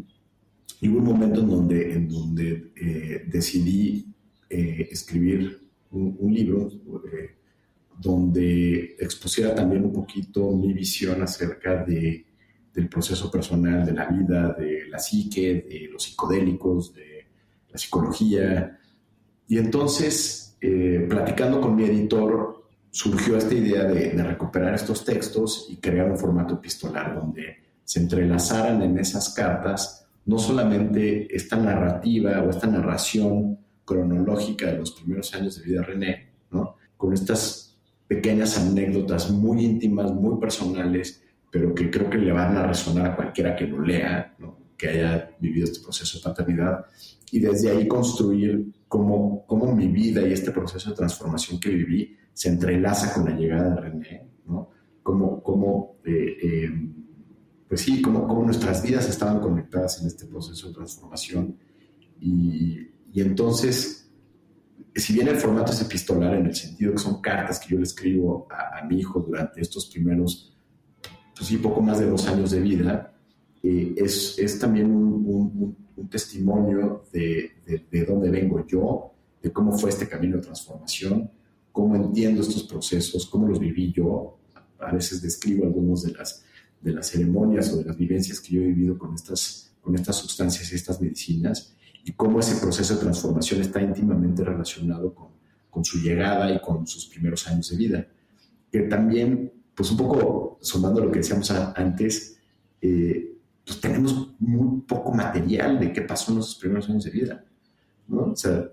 [0.81, 4.07] y, hubo un momento en donde, en donde eh, decidí
[4.49, 5.64] eh, escribir
[5.95, 6.69] un, libro
[7.13, 7.37] eh,
[7.99, 12.27] donde expusiera también un poquito mi visión acerca de,
[12.73, 17.27] del proceso personal, de la vida, de la psique, de los psicodélicos, de
[17.71, 18.79] la psicología.
[19.49, 25.67] Y entonces, eh, platicando con mi editor, surgió esta idea de, de, recuperar estos textos
[25.71, 32.43] y crear un formato epistolar donde se entrelazaran en esas cartas no solamente esta narrativa
[32.43, 36.77] o esta narración cronológica de los primeros años de vida de René, ¿no?
[36.97, 42.67] Con estas pequeñas anécdotas muy íntimas, muy personales, pero que creo que le van a
[42.67, 44.59] resonar a cualquiera que lo lea, ¿no?
[44.77, 46.87] que haya vivido este proceso de paternidad.
[47.31, 52.17] y desde ahí construir cómo, cómo mi vida y este proceso de transformación que viví
[52.33, 54.71] se entrelaza con la llegada de René, ¿no?
[55.03, 56.71] Cómo, cómo eh, eh,
[57.69, 61.57] pues sí, cómo, cómo, nuestras vidas estaban conectadas en este proceso de transformación.
[62.21, 64.11] Y, y, entonces,
[64.95, 67.85] si bien el formato es epistolar en el sentido que son cartas que yo le
[67.85, 70.55] escribo a, a mi hijo durante estos primeros,
[71.35, 73.15] pues sí, poco más de dos años de vida,
[73.63, 79.13] eh, es, es, también un, un, un testimonio de, de, de, dónde vengo yo,
[79.43, 81.31] de cómo fue este camino de transformación,
[81.73, 84.39] cómo entiendo estos procesos, cómo los viví yo.
[84.79, 86.45] A veces describo algunas de las,
[86.81, 90.17] de las ceremonias o de las vivencias que yo he vivido con estas, con estas
[90.17, 91.75] sustancias y estas medicinas
[92.05, 95.29] y cómo ese proceso de transformación está íntimamente relacionado con,
[95.71, 98.07] con su llegada y con sus primeros años de vida.
[98.71, 102.39] Que también, pues un poco sumando lo que decíamos antes,
[102.81, 107.45] eh, pues tenemos muy poco material de qué pasó en nuestros primeros años de vida.
[108.07, 108.33] ¿no?
[108.33, 108.69] O sea,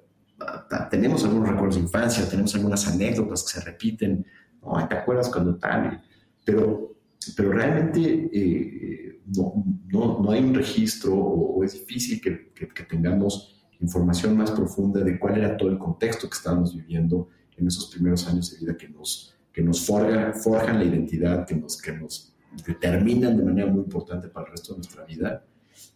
[0.89, 4.25] tenemos algunos recuerdos de infancia, tenemos algunas anécdotas que se repiten,
[4.61, 4.87] ¿no?
[4.87, 6.03] ¿te acuerdas cuando tal?
[6.43, 6.97] Pero,
[7.35, 12.67] pero realmente eh, no, no, no, hay un registro o, o es difícil que, que,
[12.67, 17.67] que, tengamos información más profunda de cuál era todo el contexto que estábamos viviendo en
[17.67, 21.79] esos primeros años de vida que nos, que nos forja, forjan la identidad, que nos,
[21.79, 22.33] que nos
[22.65, 25.45] determinan de manera muy importante para el resto de nuestra vida.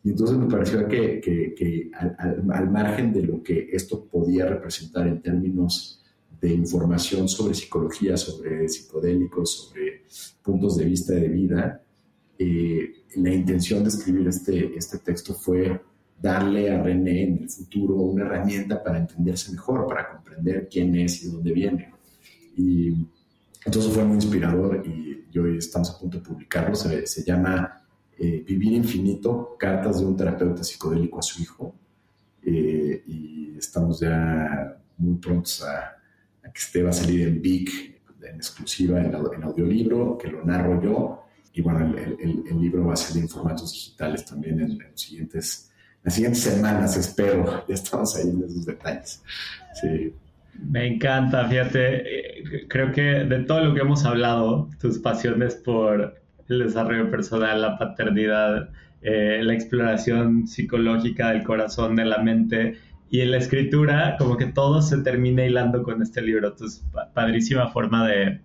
[0.03, 4.05] Y entonces me pareció que, que, que al, al, al, margen de lo que esto
[4.05, 6.04] podía representar en términos
[6.45, 10.03] de información sobre psicología, sobre psicodélicos, sobre
[10.43, 11.81] puntos de vista de vida,
[12.37, 15.81] eh, la intención de escribir este, este texto fue
[16.21, 21.23] darle a René en el futuro una herramienta para entenderse mejor, para comprender quién es
[21.23, 21.93] y de dónde viene.
[22.55, 22.93] Y
[23.65, 26.75] entonces fue muy inspirador y, y hoy estamos a punto de publicarlo.
[26.75, 27.81] Se, se llama
[28.19, 31.73] eh, Vivir Infinito, cartas de un terapeuta psicodélico a su hijo.
[32.43, 35.94] Eh, y estamos ya muy prontos a,
[36.53, 40.81] que este va a salir en Big, en exclusiva en, en, audiolibro, que lo narro
[40.81, 41.23] yo.
[41.53, 44.91] Y bueno, el, el, el, libro va a salir en formatos digitales también en, en
[44.91, 45.71] los siguientes,
[46.03, 47.63] las siguientes semanas, espero.
[47.67, 49.23] Ya estamos ahí en esos detalles.
[49.81, 50.13] Sí.
[50.59, 56.15] Me encanta, fíjate, eh, creo que de todo lo que hemos hablado, tus pasiones por
[56.47, 58.69] el desarrollo personal, la paternidad,
[59.01, 62.77] eh, la exploración psicológica del corazón, de la mente
[63.15, 66.49] y en la escritura, como que todo se termina hilando con este libro.
[66.49, 68.41] Entonces, padrísima forma de,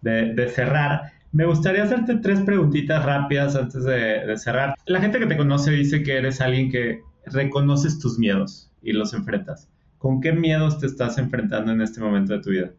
[0.00, 1.12] de, cerrar.
[1.30, 4.74] Me gustaría hacerte tres preguntitas rápidas antes de, cerrar.
[4.86, 9.14] La gente que te conoce dice que eres alguien que reconoces tus miedos y los
[9.14, 9.68] enfrentas.
[9.98, 12.72] ¿Con qué miedos te estás enfrentando en este momento de tu vida?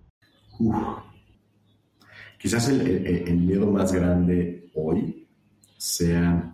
[0.59, 0.75] Uf.
[2.37, 5.25] Quizás el, miedo más grande hoy
[5.77, 6.53] sea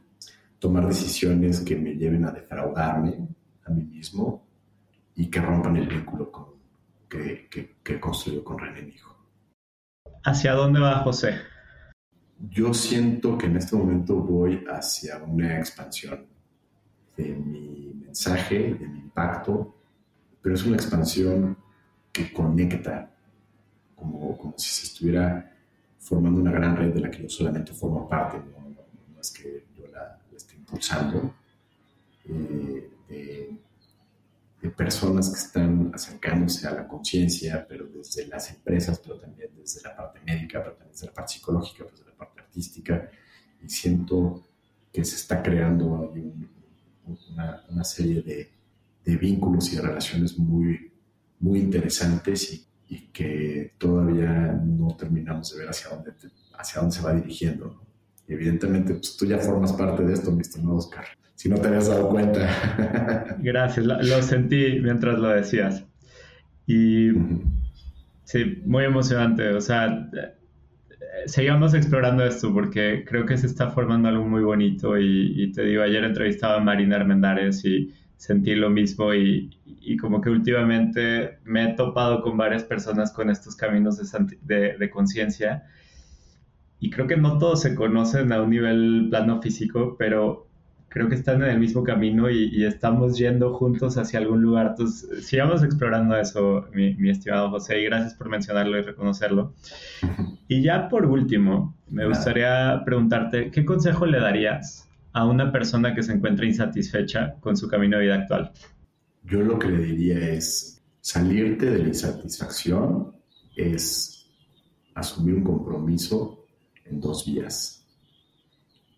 [0.60, 3.30] tomar decisiones que me lleven a defraudarme
[3.66, 4.49] a mí mismo
[5.16, 6.46] y que rompan el vínculo con,
[7.10, 9.16] que, que, que construyo con René, mi hijo.
[10.24, 11.36] ¿Hacia dónde va José?
[12.40, 16.26] Yo siento que en este momento voy hacia una expansión
[17.18, 19.76] de mi mensaje, de mi impacto,
[20.42, 21.58] pero es una expansión
[22.12, 23.12] que conecta,
[23.96, 25.54] como, como si se estuviera
[26.00, 28.82] formando una gran red de la que yo solamente formo parte, no, no,
[29.14, 31.34] no es que yo la, la esté impulsando,
[32.26, 33.58] eh, de,
[34.62, 39.82] de, personas que están acercándose a la conciencia, pero desde las empresas, pero también desde
[39.82, 43.10] la parte médica, pero también desde la parte psicológica, pues desde la parte artística,
[43.62, 44.46] y siento
[44.92, 46.50] que se está creando un,
[47.30, 48.60] una, una serie de
[49.10, 50.92] de vínculos y de relaciones muy,
[51.40, 54.30] muy interesantes y, y, que todavía
[54.64, 56.12] no terminamos de ver hacia dónde,
[56.58, 57.82] hacia dónde se va dirigiendo.
[58.28, 61.06] Evidentemente, pues, tú ya formas parte de esto, mi estimado Oscar.
[61.40, 63.38] Si no te habías dado cuenta.
[63.40, 65.86] Gracias, lo, lo sentí mientras lo decías.
[66.68, 67.12] Y
[68.26, 69.48] sí, muy emocionante.
[69.54, 70.10] O sea,
[71.28, 75.64] sigamos explorando esto porque creo que se está formando algo muy bonito y, y te
[75.64, 81.38] digo, ayer entrevistaba a Marina Armendáriz y sentí lo mismo y, y, como que últimamente
[81.46, 85.64] me he topado con varias personas con estos caminos de, de, de conciencia
[86.82, 90.49] y creo que no todos se conocen a un nivel plano físico, pero
[90.90, 94.68] creo que están en el mismo camino y, y estamos yendo juntos hacia algún lugar.
[94.72, 99.54] Entonces, sigamos explorando eso, mi, mi, estimado José, y gracias por mencionarlo y reconocerlo.
[100.48, 106.04] Y ya por último, me gustaría preguntarte, ¿qué consejo le darías a una persona que
[106.04, 108.52] se encuentra insatisfecha con su camino de vida actual?
[109.24, 113.14] Yo lo que le diría es salirte de la insatisfacción
[113.56, 114.28] es
[114.96, 116.46] asumir un compromiso
[116.86, 117.86] en dos vías.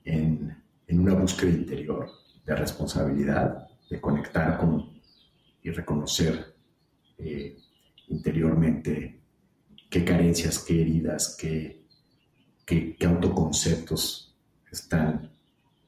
[0.06, 0.61] En,
[0.92, 2.12] en una búsqueda interior
[2.46, 5.00] de responsabilidad, de conectar con,
[5.64, 6.54] y reconocer
[7.18, 7.58] eh,
[8.10, 9.22] interiormente
[9.90, 11.80] qué carencias, qué heridas, qué,
[13.06, 14.36] autoconceptos
[14.72, 15.30] están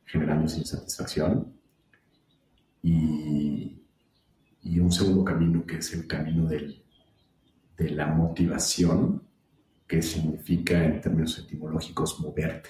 [0.06, 1.54] generando insatisfacción.
[2.82, 3.82] Y,
[4.62, 9.22] y, un segundo camino que es el camino de la motivación,
[9.88, 12.70] que significa en términos etimológicos moverte,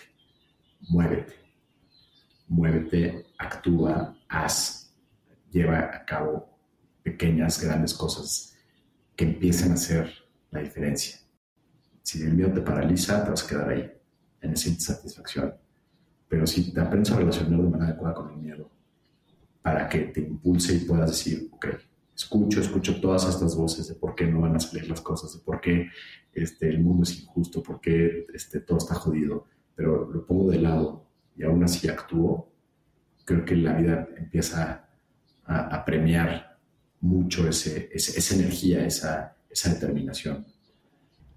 [0.90, 1.43] muévete,
[2.48, 4.94] muévete, actúa, haz,
[5.52, 6.50] lleva a cabo
[7.02, 8.56] pequeñas, grandes cosas
[9.16, 10.12] que empiecen a hacer
[10.52, 11.20] la diferencia.
[12.02, 13.92] Si el miedo te paraliza, te vas a quedar ahí,
[14.42, 15.54] en esa insatisfacción.
[16.28, 18.72] Pero si te aprendes a relacionar de manera adecuada con el miedo,
[19.62, 21.68] para que te impulse y puedas decir, ok,
[22.16, 25.40] escucho, escucho todas estas voces de por qué no van a salir las cosas, de
[25.40, 25.90] por qué
[26.34, 29.46] este, el mundo es injusto, por qué este, todo está jodido,
[29.76, 32.52] pero lo pongo de lado y aún así actúo,
[33.26, 34.88] creo que la vida empieza
[35.46, 36.58] a, premiar
[37.02, 40.46] mucho ese, esa energía, esa, esa determinación.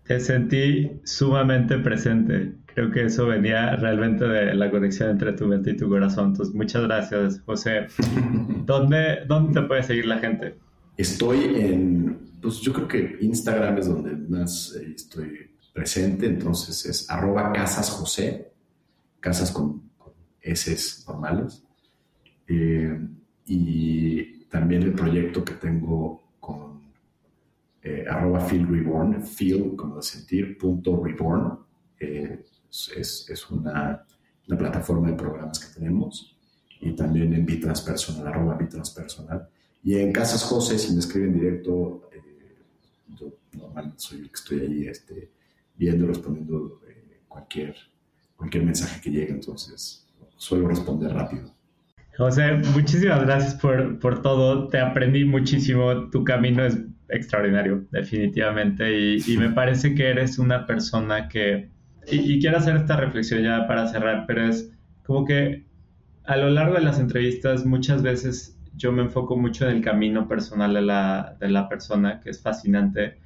[0.05, 2.55] Te sentí sumamente presente.
[2.66, 6.28] Creo que eso venía realmente de la conexión entre tu mente y tu corazón.
[6.28, 7.86] Entonces, muchas gracias, José.
[8.64, 10.56] ¿Dónde, dónde te puede seguir la gente?
[10.97, 17.10] Estoy en, pues yo creo que Instagram es donde más eh, estoy presente, entonces es
[17.10, 18.52] arroba casas José,
[19.20, 19.85] casas con,
[20.47, 21.62] con S normales.
[22.48, 22.98] Eh,
[23.47, 26.27] y también el proyecto que tengo
[27.89, 31.56] eh, arroba feel reborn, feel como de sentir, punto reborn.
[32.01, 34.05] Eh, es, es una,
[34.48, 36.36] una, plataforma de programas que tenemos.
[36.81, 39.48] Y también en Bitranspersonal, arroba Bitranspersonal.
[39.85, 42.56] Y en Casas José, si me escriben directo, eh,
[43.16, 45.31] yo normalmente soy el que estoy ahí este,
[45.77, 46.81] viendo, respondiendo
[47.28, 47.77] cualquier,
[48.36, 49.31] cualquier mensaje que llegue.
[49.31, 50.06] Entonces,
[50.36, 51.56] suelo responder rápido.
[52.16, 54.68] José, muchísimas gracias por, por, todo.
[54.68, 56.08] Te aprendí muchísimo.
[56.10, 59.18] Tu camino es extraordinario, definitivamente.
[59.18, 61.70] Y, me parece que eres una persona que,
[62.10, 64.72] y, quiero hacer esta reflexión ya para cerrar, pero es
[65.02, 65.66] como que
[66.24, 70.26] a lo largo de las entrevistas muchas veces yo me enfoco mucho en el camino
[70.26, 73.18] personal de la, de la persona, que es fascinante.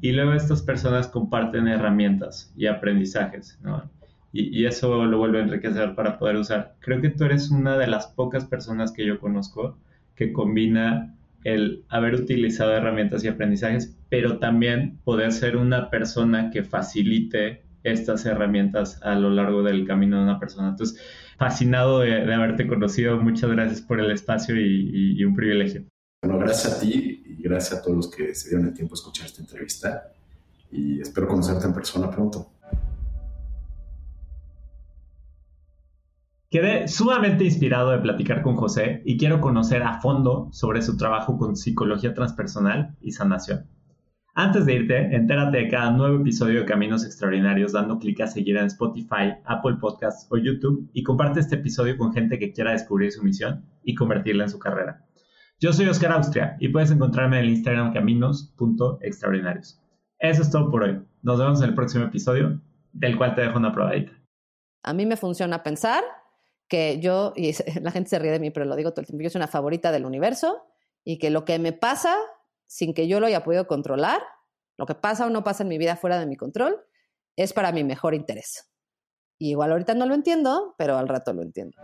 [0.00, 3.90] Y luego estas personas comparten herramientas y aprendizajes, ¿no?
[4.36, 6.74] Y, eso lo vuelve a enriquecer para poder usar.
[6.80, 9.78] Creo que tú eres una de las pocas personas que yo conozco
[10.16, 16.64] que combina el haber utilizado herramientas y aprendizajes, pero también poder ser una persona que
[16.64, 20.70] facilite estas herramientas a lo largo del camino de una persona.
[20.70, 21.00] Entonces,
[21.38, 23.20] fascinado de, haberte conocido.
[23.20, 25.84] Muchas gracias por el espacio y, y, un privilegio.
[26.24, 28.96] Bueno, gracias a ti y gracias a todos los que se dieron el tiempo a
[28.96, 30.08] escuchar esta entrevista
[30.72, 32.53] y espero conocerte en persona pronto.
[36.54, 41.36] Quedé sumamente inspirado de platicar con José y quiero conocer a fondo sobre su trabajo
[41.36, 43.66] con psicología transpersonal y sanación.
[44.36, 48.56] Antes de irte, entérate de cada nuevo episodio de Caminos Extraordinarios dando clic a seguir
[48.56, 53.10] en Spotify, Apple Podcasts o YouTube y comparte este episodio con gente que quiera descubrir
[53.10, 55.04] su misión y convertirla en su carrera.
[55.58, 59.82] Yo soy Oscar Austria y puedes encontrarme en el Instagram caminos.extraordinarios.
[60.20, 61.00] Eso es todo por hoy.
[61.20, 62.60] Nos vemos en el próximo episodio,
[62.92, 64.12] del cual te dejo una probadita.
[64.84, 66.04] A mí me funciona pensar
[66.68, 69.22] que yo, y la gente se ríe de mí, pero lo digo todo el tiempo,
[69.22, 70.62] yo soy una favorita del universo
[71.04, 72.16] y que lo que me pasa
[72.66, 74.22] sin que yo lo haya podido controlar,
[74.76, 76.84] lo que pasa o no pasa en mi vida fuera de mi control,
[77.36, 78.70] es para mi mejor interés.
[79.38, 81.76] Y igual ahorita no lo entiendo, pero al rato lo entiendo.